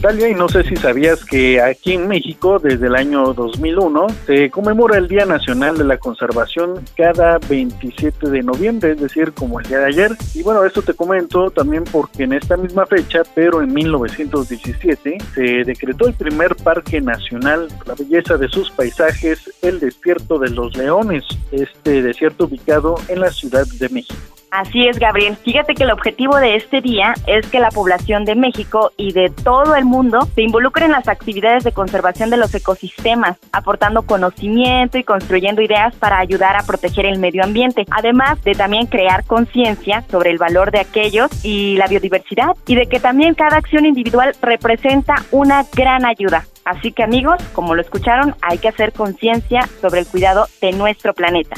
Dalia, 0.00 0.28
y 0.28 0.34
no 0.34 0.48
sé 0.48 0.62
si 0.62 0.76
sabías 0.76 1.24
que 1.24 1.60
aquí 1.60 1.94
en 1.94 2.06
México, 2.06 2.58
desde 2.58 2.86
el 2.86 2.94
año 2.94 3.32
2001, 3.32 4.06
se 4.26 4.50
conmemora 4.50 4.98
el 4.98 5.08
Día 5.08 5.24
Nacional 5.24 5.78
de 5.78 5.84
la 5.84 5.98
Conservación 5.98 6.84
cada 6.96 7.38
27 7.38 8.28
de 8.30 8.42
noviembre, 8.42 8.92
es 8.92 9.00
decir, 9.00 9.32
como 9.32 9.58
el 9.58 9.66
día 9.66 9.78
de 9.78 9.86
ayer. 9.86 10.12
Y 10.34 10.42
bueno, 10.42 10.64
esto 10.64 10.82
te 10.82 10.94
comento 10.94 11.50
también 11.50 11.84
porque 11.84 12.24
en 12.24 12.34
esta 12.34 12.56
misma 12.56 12.86
fecha, 12.86 13.22
pero 13.34 13.62
en 13.62 13.72
1917, 13.72 15.18
se 15.34 15.42
decretó 15.64 16.06
el 16.06 16.14
primer 16.14 16.54
parque 16.56 17.00
nacional, 17.00 17.68
la 17.86 17.94
belleza 17.94 18.36
de 18.36 18.48
sus 18.48 18.70
paisajes, 18.70 19.50
el 19.62 19.80
Desierto 19.80 20.38
de 20.38 20.50
los 20.50 20.76
Leones, 20.76 21.24
este 21.50 22.02
desierto 22.02 22.44
ubicado 22.44 22.96
en 23.08 23.20
la 23.20 23.30
Ciudad 23.30 23.66
de 23.78 23.88
México. 23.88 24.35
Así 24.50 24.86
es, 24.86 24.98
Gabriel. 24.98 25.36
Fíjate 25.36 25.74
que 25.74 25.82
el 25.82 25.90
objetivo 25.90 26.36
de 26.36 26.56
este 26.56 26.80
día 26.80 27.14
es 27.26 27.46
que 27.48 27.58
la 27.58 27.70
población 27.70 28.24
de 28.24 28.36
México 28.36 28.92
y 28.96 29.12
de 29.12 29.30
todo 29.30 29.74
el 29.74 29.84
mundo 29.84 30.20
se 30.34 30.42
involucre 30.42 30.86
en 30.86 30.92
las 30.92 31.08
actividades 31.08 31.64
de 31.64 31.72
conservación 31.72 32.30
de 32.30 32.36
los 32.36 32.54
ecosistemas, 32.54 33.38
aportando 33.52 34.02
conocimiento 34.02 34.98
y 34.98 35.04
construyendo 35.04 35.62
ideas 35.62 35.94
para 35.96 36.18
ayudar 36.18 36.56
a 36.56 36.62
proteger 36.62 37.06
el 37.06 37.18
medio 37.18 37.42
ambiente, 37.42 37.84
además 37.90 38.42
de 38.44 38.52
también 38.52 38.86
crear 38.86 39.24
conciencia 39.24 40.04
sobre 40.10 40.30
el 40.30 40.38
valor 40.38 40.70
de 40.70 40.80
aquellos 40.80 41.44
y 41.44 41.76
la 41.76 41.88
biodiversidad 41.88 42.56
y 42.66 42.76
de 42.76 42.86
que 42.86 43.00
también 43.00 43.34
cada 43.34 43.56
acción 43.56 43.84
individual 43.84 44.34
representa 44.40 45.16
una 45.32 45.64
gran 45.74 46.06
ayuda. 46.06 46.44
Así 46.64 46.92
que 46.92 47.04
amigos, 47.04 47.40
como 47.52 47.74
lo 47.74 47.82
escucharon, 47.82 48.34
hay 48.42 48.58
que 48.58 48.68
hacer 48.68 48.92
conciencia 48.92 49.68
sobre 49.80 50.00
el 50.00 50.06
cuidado 50.06 50.46
de 50.60 50.72
nuestro 50.72 51.14
planeta. 51.14 51.56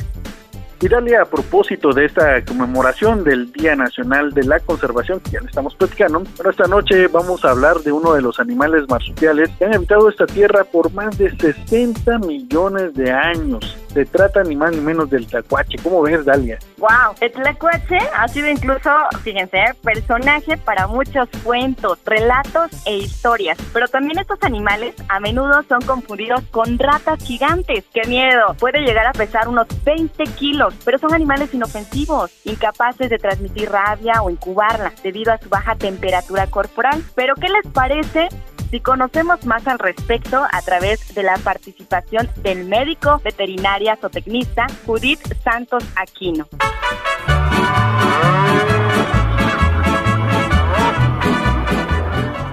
Dale 0.81 1.17
a 1.17 1.27
propósito 1.27 1.93
de 1.93 2.07
esta 2.07 2.43
conmemoración 2.45 3.23
del 3.23 3.53
Día 3.53 3.77
Nacional 3.77 4.33
de 4.33 4.45
la 4.45 4.59
Conservación, 4.59 5.21
que 5.21 5.33
ya 5.33 5.41
le 5.41 5.47
estamos 5.47 5.75
platicando, 5.75 6.23
bueno, 6.37 6.51
esta 6.51 6.67
noche 6.67 7.09
vamos 7.09 7.45
a 7.45 7.51
hablar 7.51 7.81
de 7.81 7.93
uno 7.93 8.15
de 8.15 8.23
los 8.23 8.41
animales 8.41 8.89
marsupiales 8.89 9.51
que 9.59 9.67
han 9.67 9.75
habitado 9.75 10.09
esta 10.09 10.27
tierra 10.27 10.65
por 10.65 10.91
más 10.93 11.19
de 11.19 11.31
60 11.37 12.19
millones 12.21 12.95
de 12.95 13.11
años. 13.13 13.77
Se 13.93 14.05
trata 14.05 14.43
ni 14.45 14.55
más 14.55 14.73
ni 14.73 14.81
menos 14.81 15.11
del 15.11 15.27
tlacuache. 15.27 15.79
¿Cómo 15.83 16.03
ves, 16.03 16.25
Dalia? 16.25 16.59
Wow, 16.77 17.15
el 17.21 17.33
tlacuache 17.33 17.99
ha 18.17 18.29
sido 18.29 18.49
incluso, 18.49 18.91
fíjense, 19.23 19.59
personaje 19.83 20.57
para 20.59 20.87
muchos 20.87 21.29
cuentos, 21.43 21.99
relatos 22.05 22.71
e 22.87 22.99
historias. 22.99 23.59
Pero 23.73 23.89
también 23.89 24.19
estos 24.19 24.39
animales 24.43 24.95
a 25.09 25.21
menudo 25.21 25.63
son 25.69 25.81
confundidos 25.83 26.43
con 26.51 26.79
ratas 26.79 27.23
gigantes. 27.25 27.85
¡Qué 27.93 28.07
miedo! 28.07 28.55
Puede 28.61 28.81
llegar 28.83 29.07
a 29.07 29.13
pesar 29.13 29.49
unos 29.49 29.67
20 29.85 30.23
kilos, 30.39 30.68
pero 30.85 30.99
son 30.99 31.15
animales 31.15 31.53
inofensivos, 31.55 32.31
incapaces 32.45 33.11
de 33.11 33.19
transmitir 33.19 33.71
rabia 33.71 34.23
o 34.23 34.31
incubarla 34.31 34.93
debido 35.03 35.33
a 35.33 35.39
su 35.39 35.49
baja 35.49 35.77
temperatura 35.77 36.47
corporal. 36.47 37.03
Pero 37.15 37.35
¿qué 37.35 37.49
les 37.49 37.67
parece 37.73 38.29
si 38.71 38.81
conocemos 38.81 39.45
más 39.47 39.67
al 39.67 39.79
respecto 39.79 40.45
a 40.51 40.63
través 40.63 41.15
de 41.15 41.23
la 41.23 41.37
participación 41.39 42.29
del 42.43 42.67
médico 42.67 43.21
veterinaria 43.25 43.97
zootecnista 43.97 44.67
Judith 44.85 45.21
Santos 45.43 45.85
Aquino. 45.97 46.47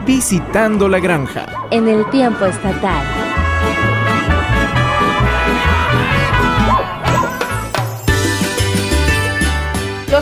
Visitando 0.06 0.88
la 0.88 0.99
granja. 0.99 1.45
En 1.71 1.88
el 1.88 2.08
tiempo 2.12 2.45
estatal. 2.45 3.25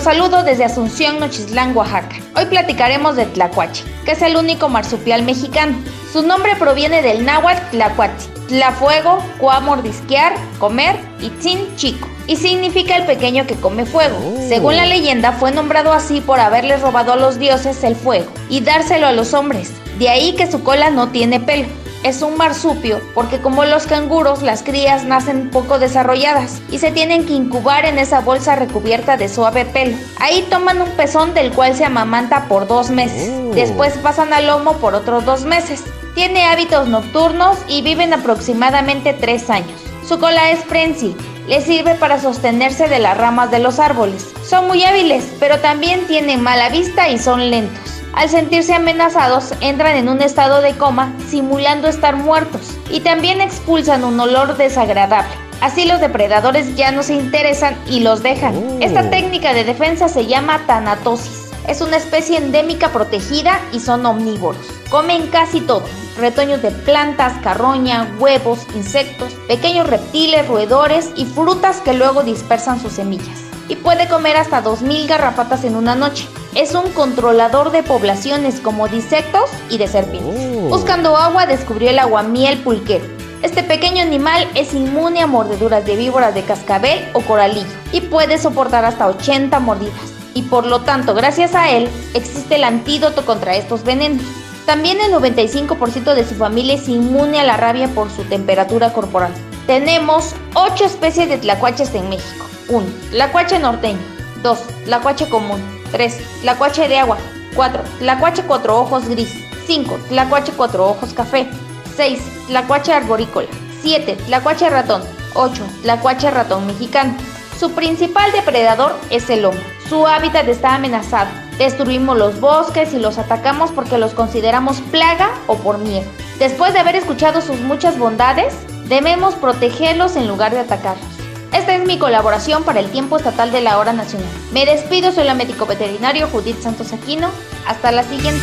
Los 0.03 0.15
saludo 0.15 0.43
desde 0.43 0.65
Asunción, 0.65 1.17
Nochislán, 1.21 1.73
Oaxaca. 1.77 2.17
Hoy 2.35 2.47
platicaremos 2.47 3.15
de 3.15 3.25
Tlacuache, 3.25 3.85
que 4.03 4.11
es 4.11 4.21
el 4.21 4.35
único 4.35 4.67
marsupial 4.67 5.23
mexicano. 5.23 5.77
Su 6.11 6.27
nombre 6.27 6.57
proviene 6.57 7.01
del 7.01 7.23
náhuatl 7.23 7.69
Tlacuache, 7.71 8.27
Tlafuego, 8.49 9.23
Cua 9.39 9.61
mordisquear, 9.61 10.33
comer 10.59 10.97
y 11.21 11.29
Tzin 11.29 11.73
chico, 11.77 12.09
y 12.27 12.35
significa 12.35 12.97
el 12.97 13.05
pequeño 13.05 13.47
que 13.47 13.55
come 13.55 13.85
fuego. 13.85 14.17
Según 14.49 14.75
la 14.75 14.85
leyenda, 14.85 15.31
fue 15.31 15.53
nombrado 15.53 15.93
así 15.93 16.19
por 16.19 16.37
haberle 16.41 16.75
robado 16.75 17.13
a 17.13 17.15
los 17.15 17.39
dioses 17.39 17.81
el 17.85 17.95
fuego 17.95 18.29
y 18.49 18.59
dárselo 18.59 19.07
a 19.07 19.13
los 19.13 19.33
hombres. 19.33 19.71
De 19.99 20.09
ahí 20.09 20.35
que 20.35 20.51
su 20.51 20.65
cola 20.65 20.89
no 20.89 21.11
tiene 21.11 21.39
pelo 21.39 21.67
es 22.03 22.21
un 22.21 22.37
marsupio 22.37 23.01
porque 23.13 23.39
como 23.39 23.65
los 23.65 23.87
canguros 23.87 24.41
las 24.41 24.61
crías 24.61 25.05
nacen 25.05 25.49
poco 25.49 25.79
desarrolladas 25.79 26.61
y 26.69 26.79
se 26.79 26.91
tienen 26.91 27.25
que 27.25 27.33
incubar 27.33 27.85
en 27.85 27.97
esa 27.97 28.19
bolsa 28.19 28.55
recubierta 28.55 29.17
de 29.17 29.29
suave 29.29 29.65
pelo. 29.65 29.97
Ahí 30.19 30.45
toman 30.49 30.81
un 30.81 30.89
pezón 30.91 31.33
del 31.33 31.51
cual 31.51 31.75
se 31.75 31.85
amamanta 31.85 32.47
por 32.47 32.67
dos 32.67 32.89
meses. 32.89 33.31
Después 33.55 33.93
pasan 33.97 34.33
al 34.33 34.47
lomo 34.47 34.73
por 34.73 34.95
otros 34.95 35.25
dos 35.25 35.45
meses. 35.45 35.83
Tiene 36.15 36.45
hábitos 36.45 36.87
nocturnos 36.87 37.57
y 37.67 37.81
viven 37.81 38.13
aproximadamente 38.13 39.13
tres 39.13 39.49
años. 39.49 39.81
Su 40.07 40.19
cola 40.19 40.51
es 40.51 40.59
prensil, 40.65 41.15
le 41.47 41.61
sirve 41.61 41.95
para 41.95 42.19
sostenerse 42.19 42.87
de 42.87 42.99
las 42.99 43.17
ramas 43.17 43.49
de 43.51 43.59
los 43.59 43.79
árboles. 43.79 44.27
Son 44.45 44.67
muy 44.67 44.83
hábiles, 44.83 45.23
pero 45.39 45.59
también 45.59 46.05
tienen 46.07 46.41
mala 46.41 46.69
vista 46.69 47.09
y 47.09 47.17
son 47.17 47.49
lentos. 47.49 47.92
Al 48.13 48.29
sentirse 48.29 48.75
amenazados, 48.75 49.53
entran 49.59 49.95
en 49.95 50.07
un 50.07 50.21
estado 50.21 50.61
de 50.61 50.77
coma, 50.77 51.13
simulando 51.29 51.87
estar 51.87 52.15
muertos, 52.15 52.77
y 52.91 52.99
también 52.99 53.41
expulsan 53.41 54.03
un 54.03 54.19
olor 54.19 54.55
desagradable. 54.55 55.33
Así 55.61 55.85
los 55.85 55.99
depredadores 55.99 56.75
ya 56.75 56.91
no 56.91 57.01
se 57.01 57.15
interesan 57.15 57.75
y 57.87 58.01
los 58.01 58.21
dejan. 58.21 58.81
Esta 58.81 59.09
técnica 59.09 59.53
de 59.53 59.63
defensa 59.63 60.09
se 60.09 60.27
llama 60.27 60.61
tanatosis. 60.67 61.51
Es 61.67 61.81
una 61.81 61.97
especie 61.97 62.37
endémica 62.37 62.89
protegida 62.89 63.59
y 63.71 63.79
son 63.79 64.05
omnívoros. 64.05 64.65
Comen 64.89 65.27
casi 65.27 65.61
todo, 65.61 65.85
retoños 66.17 66.61
de 66.61 66.71
plantas, 66.71 67.33
carroña, 67.41 68.13
huevos, 68.19 68.59
insectos, 68.75 69.33
pequeños 69.47 69.89
reptiles, 69.89 70.47
roedores 70.47 71.11
y 71.15 71.25
frutas 71.25 71.79
que 71.79 71.93
luego 71.93 72.21
dispersan 72.23 72.79
sus 72.79 72.93
semillas. 72.93 73.52
Y 73.69 73.75
puede 73.77 74.07
comer 74.07 74.37
hasta 74.37 74.63
2.000 74.63 75.07
garrapatas 75.07 75.63
en 75.63 75.75
una 75.75 75.95
noche. 75.95 76.27
Es 76.55 76.75
un 76.75 76.91
controlador 76.91 77.71
de 77.71 77.83
poblaciones 77.83 78.59
como 78.59 78.87
de 78.87 78.97
insectos 78.97 79.49
y 79.69 79.77
de 79.77 79.87
serpientes. 79.87 80.69
Buscando 80.69 81.17
agua 81.17 81.45
descubrió 81.45 81.89
el 81.89 81.99
aguamiel 81.99 82.59
pulquero. 82.59 83.05
Este 83.41 83.63
pequeño 83.63 84.01
animal 84.01 84.47
es 84.55 84.73
inmune 84.73 85.21
a 85.21 85.27
mordeduras 85.27 85.85
de 85.85 85.97
víboras 85.97 86.33
de 86.33 86.43
cascabel 86.43 87.09
o 87.13 87.21
coralillo 87.21 87.67
y 87.91 88.01
puede 88.01 88.37
soportar 88.37 88.85
hasta 88.85 89.07
80 89.07 89.59
mordidas. 89.59 90.13
Y 90.33 90.43
por 90.43 90.65
lo 90.65 90.81
tanto, 90.81 91.13
gracias 91.13 91.53
a 91.53 91.69
él, 91.69 91.89
existe 92.13 92.55
el 92.55 92.63
antídoto 92.63 93.25
contra 93.25 93.55
estos 93.55 93.83
venenos. 93.83 94.23
También 94.65 95.01
el 95.01 95.11
95% 95.13 96.13
de 96.13 96.25
su 96.25 96.35
familia 96.35 96.75
es 96.75 96.87
inmune 96.87 97.39
a 97.39 97.43
la 97.43 97.57
rabia 97.57 97.89
por 97.89 98.09
su 98.09 98.23
temperatura 98.23 98.93
corporal. 98.93 99.33
Tenemos 99.67 100.35
8 100.53 100.85
especies 100.85 101.27
de 101.27 101.37
tlacuaches 101.37 101.93
en 101.95 102.09
México. 102.09 102.42
1. 102.69 102.85
Tlacuache 103.11 103.59
norteño. 103.59 103.99
2. 104.41 104.59
Tlacuache 104.85 105.29
común. 105.29 105.61
3. 105.91 106.41
Tlacuache 106.41 106.87
de 106.87 106.97
agua. 106.97 107.17
4. 107.55 107.83
Tlacuache 107.99 108.43
cuatro 108.43 108.79
ojos 108.79 109.07
gris. 109.07 109.33
5. 109.65 109.97
Tlacuache 110.09 110.51
cuatro 110.55 110.87
ojos 110.87 111.13
café. 111.13 111.47
6. 111.95 112.19
Tlacuache 112.47 112.93
arborícola. 112.93 113.47
7. 113.81 114.17
Tlacuache 114.25 114.69
ratón. 114.69 115.03
8. 115.35 115.63
Tlacuache 115.81 116.31
ratón 116.31 116.67
mexicano. 116.67 117.15
Su 117.59 117.71
principal 117.71 118.31
depredador 118.31 118.95
es 119.09 119.29
el 119.29 119.45
hombre. 119.45 119.63
Su 119.87 120.07
hábitat 120.07 120.47
está 120.47 120.75
amenazado. 120.75 121.29
Destruimos 121.57 122.17
los 122.17 122.39
bosques 122.39 122.93
y 122.93 122.99
los 122.99 123.19
atacamos 123.19 123.71
porque 123.71 123.99
los 123.99 124.13
consideramos 124.13 124.81
plaga 124.91 125.29
o 125.47 125.57
por 125.57 125.77
miedo. 125.77 126.09
Después 126.39 126.73
de 126.73 126.79
haber 126.79 126.95
escuchado 126.95 127.41
sus 127.41 127.59
muchas 127.59 127.99
bondades, 127.99 128.55
debemos 128.87 129.35
protegerlos 129.35 130.15
en 130.15 130.27
lugar 130.27 130.51
de 130.51 130.61
atacarlos. 130.61 131.12
Esta 131.53 131.75
es 131.75 131.85
mi 131.85 131.99
colaboración 131.99 132.63
para 132.63 132.79
el 132.79 132.89
tiempo 132.89 133.17
estatal 133.17 133.51
de 133.51 133.61
la 133.61 133.77
hora 133.77 133.93
nacional. 133.93 134.27
Me 134.51 134.65
despido, 134.65 135.11
soy 135.11 135.25
la 135.25 135.35
médico 135.35 135.67
veterinario 135.67 136.27
Judith 136.27 136.59
Santos 136.59 136.91
Aquino. 136.93 137.29
Hasta 137.67 137.91
la 137.91 138.01
siguiente. 138.01 138.41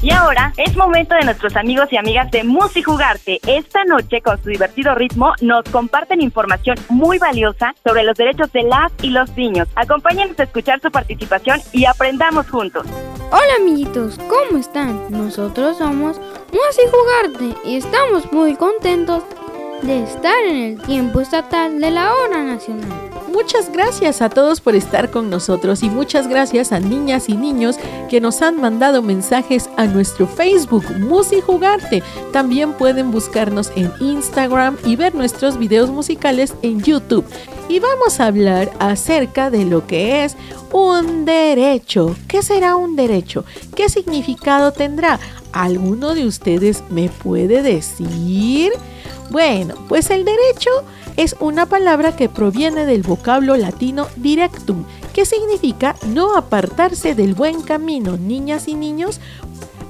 Y 0.00 0.12
ahora 0.12 0.52
es 0.56 0.76
momento 0.76 1.16
de 1.16 1.24
nuestros 1.24 1.56
amigos 1.56 1.88
y 1.90 1.96
amigas 1.96 2.30
de 2.30 2.44
Musi 2.44 2.80
Jugarte. 2.84 3.40
Esta 3.44 3.84
noche, 3.84 4.20
con 4.22 4.40
su 4.40 4.50
divertido 4.50 4.94
ritmo, 4.94 5.34
nos 5.40 5.64
comparten 5.64 6.20
información 6.20 6.76
muy 6.88 7.18
valiosa 7.18 7.74
sobre 7.84 8.04
los 8.04 8.16
derechos 8.16 8.52
de 8.52 8.62
las 8.62 8.92
y 9.02 9.10
los 9.10 9.36
niños. 9.36 9.66
Acompáñenos 9.74 10.38
a 10.38 10.44
escuchar 10.44 10.80
su 10.80 10.92
participación 10.92 11.60
y 11.72 11.86
aprendamos 11.86 12.48
juntos. 12.48 12.86
Hola 13.32 13.56
amiguitos, 13.60 14.16
¿cómo 14.28 14.60
están? 14.60 15.10
Nosotros 15.10 15.78
somos 15.78 16.20
Musi 16.52 16.82
Jugarte 16.88 17.68
y 17.68 17.76
estamos 17.76 18.32
muy 18.32 18.54
contentos 18.54 19.24
de 19.82 20.02
estar 20.02 20.36
en 20.46 20.56
el 20.56 20.82
tiempo 20.82 21.20
estatal 21.20 21.80
de 21.80 21.90
la 21.90 22.12
hora 22.12 22.42
nacional. 22.42 23.08
Muchas 23.32 23.70
gracias 23.70 24.22
a 24.22 24.30
todos 24.30 24.60
por 24.60 24.74
estar 24.74 25.10
con 25.10 25.30
nosotros 25.30 25.82
y 25.82 25.90
muchas 25.90 26.28
gracias 26.28 26.72
a 26.72 26.80
niñas 26.80 27.28
y 27.28 27.34
niños 27.34 27.76
que 28.08 28.20
nos 28.20 28.42
han 28.42 28.60
mandado 28.60 29.02
mensajes 29.02 29.68
a 29.76 29.86
nuestro 29.86 30.26
Facebook 30.26 30.84
Musi 30.98 31.40
Jugarte. 31.40 32.02
También 32.32 32.72
pueden 32.72 33.10
buscarnos 33.10 33.70
en 33.76 33.92
Instagram 34.00 34.76
y 34.84 34.96
ver 34.96 35.14
nuestros 35.14 35.58
videos 35.58 35.90
musicales 35.90 36.54
en 36.62 36.82
YouTube. 36.82 37.24
Y 37.68 37.80
vamos 37.80 38.18
a 38.18 38.26
hablar 38.26 38.72
acerca 38.78 39.50
de 39.50 39.64
lo 39.66 39.86
que 39.86 40.24
es 40.24 40.36
un 40.72 41.24
derecho. 41.24 42.16
¿Qué 42.26 42.42
será 42.42 42.76
un 42.76 42.96
derecho? 42.96 43.44
¿Qué 43.76 43.88
significado 43.88 44.72
tendrá? 44.72 45.20
¿Alguno 45.52 46.14
de 46.14 46.26
ustedes 46.26 46.82
me 46.90 47.08
puede 47.08 47.62
decir? 47.62 48.72
Bueno, 49.30 49.74
pues 49.88 50.10
el 50.10 50.24
derecho 50.24 50.70
es 51.16 51.36
una 51.40 51.66
palabra 51.66 52.16
que 52.16 52.28
proviene 52.28 52.86
del 52.86 53.02
vocablo 53.02 53.56
latino 53.56 54.06
directum, 54.16 54.84
que 55.12 55.26
significa 55.26 55.96
no 56.06 56.36
apartarse 56.36 57.14
del 57.14 57.34
buen 57.34 57.62
camino, 57.62 58.16
niñas 58.16 58.68
y 58.68 58.74
niños. 58.74 59.20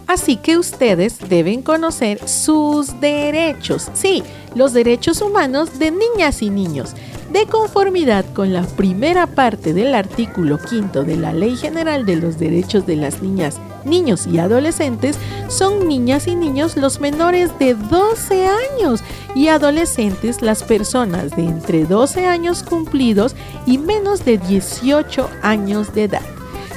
Así 0.08 0.36
que 0.36 0.56
ustedes 0.56 1.18
deben 1.28 1.62
conocer 1.62 2.26
sus 2.26 2.98
derechos, 3.00 3.90
sí, 3.92 4.22
los 4.54 4.72
derechos 4.72 5.20
humanos 5.20 5.78
de 5.78 5.90
niñas 5.90 6.42
y 6.42 6.50
niños. 6.50 6.94
De 7.30 7.44
conformidad 7.44 8.24
con 8.34 8.54
la 8.54 8.62
primera 8.62 9.26
parte 9.26 9.74
del 9.74 9.94
artículo 9.94 10.58
quinto 10.58 11.04
de 11.04 11.16
la 11.16 11.34
Ley 11.34 11.56
General 11.56 12.06
de 12.06 12.16
los 12.16 12.38
Derechos 12.38 12.86
de 12.86 12.96
las 12.96 13.20
Niñas 13.20 13.60
niños 13.88 14.26
y 14.26 14.38
adolescentes 14.38 15.16
son 15.48 15.88
niñas 15.88 16.26
y 16.26 16.36
niños 16.36 16.76
los 16.76 17.00
menores 17.00 17.50
de 17.58 17.74
12 17.74 18.46
años 18.46 19.00
y 19.34 19.48
adolescentes 19.48 20.42
las 20.42 20.62
personas 20.62 21.34
de 21.36 21.44
entre 21.44 21.84
12 21.84 22.26
años 22.26 22.62
cumplidos 22.62 23.34
y 23.66 23.78
menos 23.78 24.24
de 24.24 24.38
18 24.38 25.28
años 25.42 25.94
de 25.94 26.04
edad. 26.04 26.22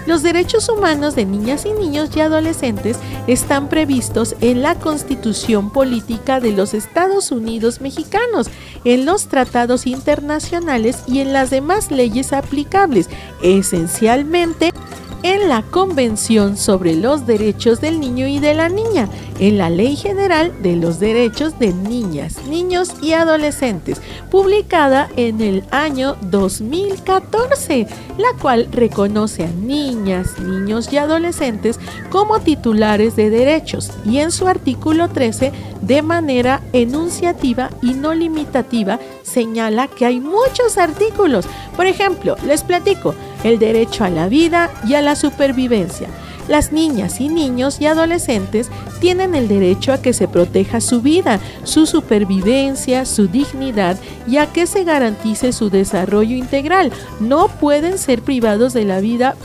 Los 0.08 0.24
derechos 0.24 0.68
humanos 0.68 1.16
de 1.16 1.26
niñas 1.26 1.66
y 1.66 1.74
niños 1.74 2.10
y 2.16 2.22
adolescentes 2.22 2.98
están 3.28 3.70
previstos 3.70 4.36
en 4.42 4.64
la 4.64 4.76
Constitución 4.76 5.70
Política 5.72 6.40
de 6.40 6.52
los 6.52 6.74
Estados 6.74 7.32
Unidos 7.32 7.82
Mexicanos, 7.82 8.50
en 8.84 9.06
los 9.06 9.28
tratados 9.28 9.86
internacionales 9.86 11.04
y 11.06 11.20
en 11.20 11.34
las 11.34 11.52
demás 11.52 11.92
leyes 11.92 12.34
aplicables, 12.34 13.10
esencialmente 13.44 14.74
en 15.24 15.50
la 15.50 15.62
Convención 15.62 16.58
sobre 16.58 16.96
los 16.96 17.26
Derechos 17.26 17.82
del 17.82 18.00
Niño 18.00 18.28
y 18.28 18.40
de 18.40 18.54
la 18.54 18.70
Niña, 18.70 19.08
en 19.40 19.58
la 19.58 19.70
Ley 19.70 19.96
General 19.96 20.52
de 20.62 20.76
los 20.76 21.00
Derechos 21.00 21.58
de 21.60 21.74
Niñas, 21.74 22.38
Niños 22.48 22.94
y 23.02 23.14
Adolescentes, 23.14 24.02
publicada 24.30 25.10
en 25.16 25.42
el 25.42 25.64
año 25.72 26.16
2014, 26.22 27.88
la 28.18 28.34
cual 28.42 28.68
reconoce 28.72 29.44
a 29.44 29.52
niñas, 29.52 30.40
niños 30.40 30.92
y 30.92 30.98
adolescentes 30.98 31.80
como 32.10 32.40
titulares 32.40 33.16
de 33.16 33.30
derechos 33.30 33.92
y 34.06 34.20
en 34.20 34.32
su 34.32 34.48
artículo 34.48 35.10
13 35.10 35.52
de 35.82 36.02
manera 36.02 36.62
enunciativa 36.74 37.70
y 37.82 37.94
no 37.94 38.14
limitativa 38.14 39.00
señala 39.24 39.88
que 39.88 40.06
hay 40.06 40.20
muchos 40.20 40.78
artículos. 40.78 41.46
Por 41.76 41.86
ejemplo, 41.86 42.36
les 42.46 42.64
platico, 42.64 43.16
el 43.44 43.60
derecho 43.60 44.04
a 44.04 44.10
la 44.10 44.28
vida 44.28 44.72
y 44.88 44.96
a 44.96 45.02
la 45.02 45.16
supervivencia. 45.16 46.08
Las 46.48 46.72
niñas 46.72 47.22
y 47.22 47.30
niños 47.30 47.80
y 47.80 47.86
adolescentes 47.86 48.70
tienen 49.00 49.36
el 49.36 49.48
derecho 49.48 49.94
a 49.94 50.02
que 50.02 50.14
se 50.14 50.28
proteja 50.28 50.82
su 50.82 51.02
vida, 51.02 51.40
su 51.64 51.86
supervivencia, 51.86 53.06
su 53.06 53.28
dignidad 53.28 53.98
y 54.28 54.38
a 54.38 54.48
que 54.48 54.68
se 54.68 54.84
garantice 54.84 55.54
su 55.54 55.70
desarrollo 55.70 56.36
integral. 56.36 56.92
No 57.20 57.48
pueden 57.48 57.98
ser 57.98 58.22
privados 58.22 58.74
de 58.74 58.86
la 58.86 59.00
vida 59.00 59.36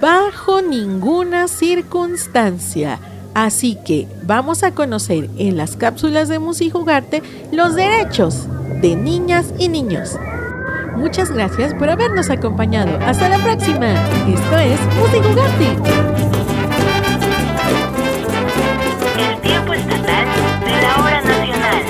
bajo 0.00 0.62
ninguna 0.62 1.48
circunstancia. 1.48 3.00
Así 3.34 3.78
que 3.84 4.06
vamos 4.24 4.62
a 4.62 4.72
conocer 4.72 5.30
en 5.38 5.56
las 5.56 5.76
cápsulas 5.76 6.28
de 6.28 6.38
Musijugarte 6.38 7.22
los 7.50 7.74
derechos 7.74 8.46
de 8.82 8.94
niñas 8.94 9.54
y 9.58 9.68
niños. 9.68 10.16
Muchas 10.96 11.30
gracias 11.30 11.74
por 11.74 11.90
habernos 11.90 12.30
acompañado. 12.30 12.98
Hasta 13.04 13.28
la 13.28 13.38
próxima. 13.38 13.92
Esto 14.28 14.58
es 14.58 14.80
Musijugarte. 14.96 15.66
El 19.18 19.40
tiempo 19.40 19.72
estatal 19.74 20.26
de 20.64 20.82
la 20.82 21.04
hora 21.04 21.20
nacional. 21.22 21.82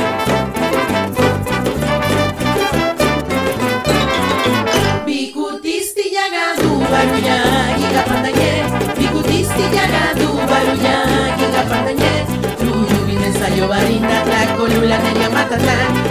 Bikutisti 5.06 6.04
yagadu 6.16 6.70
baruya 6.90 7.38
giga 7.78 8.02
pandaye 8.08 8.52
Bikutisti 8.98 9.64
yagadu 9.76 10.28
baruya 10.50 10.96
giga 11.38 11.62
pandaye 11.70 12.12
Tuyu 12.58 12.98
vinesa 13.06 13.48
yo 13.56 13.68
barinda 13.68 14.18
tlaco 14.24 14.66
lula 14.72 14.98
neria 15.04 15.28
matata 15.30 16.01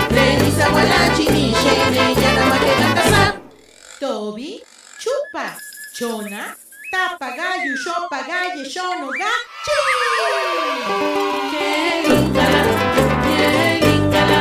yeah, 13.29 13.79
lingala, 13.83 14.39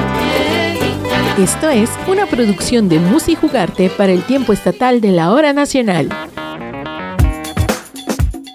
yeah, 0.00 0.78
lingala. 0.78 1.36
Esto 1.38 1.68
es 1.70 1.90
una 2.06 2.26
producción 2.26 2.88
de 2.88 3.00
Musi 3.00 3.34
Jugarte 3.34 3.90
para 3.90 4.12
el 4.12 4.22
tiempo 4.22 4.52
estatal 4.52 5.00
de 5.00 5.10
la 5.10 5.32
hora 5.32 5.52
nacional. 5.52 6.08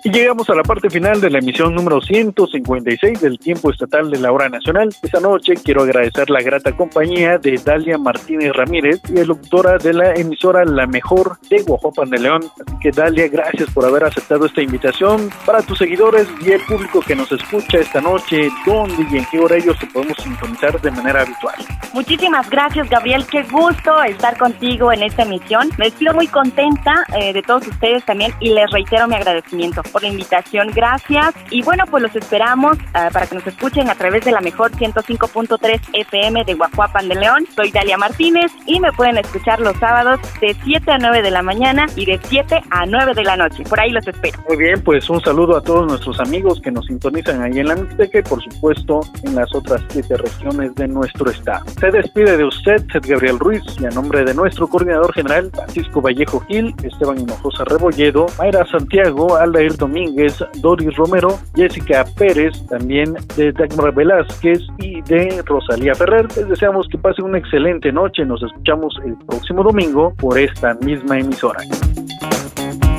Y 0.02 0.12
llegamos 0.12 0.50
a 0.50 0.56
la 0.56 0.64
parte 0.64 0.90
final 0.90 1.20
de 1.20 1.30
la 1.30 1.40
emisión 1.40 1.76
número 1.76 2.00
156 2.00 3.20
del 3.20 3.38
tiempo 3.38 3.70
estatal 3.70 4.10
de 4.10 4.18
la 4.18 4.32
hora 4.32 4.48
nacional. 4.48 4.90
Esta 5.04 5.20
noche 5.20 5.56
quiero 5.56 5.84
agradecer 5.84 6.30
la 6.30 6.42
grata 6.42 6.72
compañía 6.72 7.38
de 7.38 7.60
Dalia 7.64 7.98
Martínez 7.98 8.54
Ramírez 8.54 9.02
y 9.10 9.26
locutora 9.26 9.78
de 9.78 9.94
la 9.94 10.14
emisora 10.14 10.64
La 10.64 10.88
Mejor 10.88 11.38
de 11.50 11.64
Guajuapan 11.64 12.12
de 12.12 12.20
León. 12.20 12.44
Así 12.66 12.78
que 12.82 12.92
Dalia, 12.92 13.28
gracias 13.28 13.70
por 13.72 13.86
haber 13.86 14.06
aceptado 14.06 14.46
esta 14.46 14.62
invitación. 14.62 15.30
Para 15.46 15.62
tus 15.64 15.78
seguidores 15.78 16.28
y 16.46 16.52
el 16.52 16.62
público 16.62 17.02
que 17.02 17.16
nos 17.16 17.30
escucha 17.34 17.80
esta 17.80 18.00
noche, 18.00 18.50
¿dónde 18.66 19.06
y 19.12 19.18
en 19.18 19.26
qué 19.30 19.40
horarios 19.40 19.78
te 19.80 19.88
podemos 19.88 20.18
sintonizar 20.24 20.80
de 20.80 20.92
manera 20.92 21.24
habitual? 21.24 21.56
Muchísimas 21.94 22.50
gracias, 22.50 22.90
Gabriel. 22.90 23.26
Qué 23.30 23.44
gusto 23.44 24.02
estar 24.04 24.38
contigo 24.38 24.94
en 24.94 25.04
esta 25.04 25.24
emisión. 25.24 25.70
Me 25.78 25.86
despido 25.86 26.14
muy 26.14 26.28
contenta 26.28 26.94
eh, 27.20 27.34
de 27.34 27.42
todos 27.42 27.68
ustedes 27.68 28.06
también 28.06 28.32
y 28.40 28.54
les 28.54 28.72
reitero 28.72 29.06
mi 29.08 29.16
agradecimiento 29.16 29.84
por 29.90 30.02
la 30.02 30.10
invitación. 30.10 30.72
Gracias. 30.74 31.34
Y 31.50 31.62
bueno, 31.62 31.86
pues 31.90 32.04
los 32.04 32.16
esperamos 32.16 32.78
ah, 32.94 33.10
para 33.12 33.28
que 33.28 33.36
nos 33.36 33.48
escuchen 33.48 33.90
a 33.90 33.96
través 33.96 34.26
de 34.26 34.32
la 34.32 34.42
mejor 34.42 34.72
105.3 34.72 35.80
FM 35.94 36.44
de 36.44 36.54
Guajuapan 36.54 37.10
de 37.10 37.16
León. 37.16 37.46
Soy 37.56 37.72
Dalia 37.72 37.98
Martínez 37.98 38.52
y 38.66 38.80
me 38.80 38.92
pueden 38.94 39.18
escuchar 39.18 39.60
los 39.60 39.76
sábados 39.78 40.20
de 40.42 40.56
7 40.64 40.92
a 40.92 40.98
9 40.98 41.22
de 41.22 41.32
la 41.32 41.42
mañana 41.42 41.88
y 41.96 42.06
de 42.06 42.20
7 42.24 42.62
a 42.70 42.86
9 42.86 43.14
de 43.14 43.24
la 43.24 43.38
noche. 43.38 43.64
Por 43.64 43.80
ahí 43.80 43.92
los 43.92 44.08
espero. 44.08 44.40
Muy 44.48 44.58
bien, 44.58 44.82
pues 44.82 45.10
un 45.10 45.22
saludo 45.22 45.58
a 45.58 45.62
todos 45.62 45.88
nuestros 45.88 46.20
amigos 46.20 46.62
que 46.62 46.72
nos 46.72 46.86
sintonizan 46.86 47.42
ahí 47.42 47.60
en 47.60 47.68
la 47.68 47.76
Mixteca 47.76 48.20
y 48.20 48.24
por 48.24 48.42
supuesto 48.44 49.02
en 49.24 49.36
las 49.36 49.54
otras 49.54 49.82
siete 49.90 50.18
regiones 50.18 50.76
de 50.76 50.88
nuestro 50.88 51.30
estado. 51.30 51.66
Se 51.80 51.92
despide 51.92 52.38
de 52.38 52.46
usted, 52.46 52.84
Gabriel 53.08 53.40
Ruiz, 53.40 53.64
y 53.80 53.86
a 53.86 53.90
nombre 53.90 54.24
de 54.24 54.34
nuestro 54.34 54.68
coordinador 54.68 55.14
general, 55.14 55.50
Francisco 55.54 56.02
Vallejo 56.02 56.40
Gil, 56.42 56.74
Esteban 56.84 57.20
Hinojosa 57.20 57.64
Rebolledo, 57.66 58.28
Mayra 58.38 58.66
Santiago, 58.66 59.36
Aldair 59.36 59.76
Domínguez, 59.80 60.44
Doris 60.62 60.96
Romero, 60.96 61.40
Jessica 61.56 62.06
Pérez, 62.18 62.54
también 62.68 63.16
de 63.36 63.52
Dagmar 63.52 63.94
Velázquez 63.94 64.60
y 64.78 65.02
de 65.02 65.42
Rosalía 65.46 65.96
Ferrer. 65.96 66.28
Les 66.36 66.48
deseamos 66.48 66.88
que 66.90 66.98
pasen 66.98 67.26
una 67.26 67.40
excelente 67.40 67.92
noche. 67.92 68.26
Nos 68.26 68.44
escuchamos 68.44 68.94
el 69.04 69.16
próximo 69.26 69.64
domingo 69.64 70.14
por 70.18 70.38
esta 70.38 70.76
misma 70.76 71.20
emisora. 71.20 71.64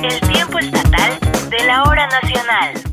El 0.03 0.29
tiempo 0.29 0.59
estatal 0.59 1.13
de 1.49 1.65
la 1.65 1.83
hora 1.83 2.07
nacional. 2.07 2.90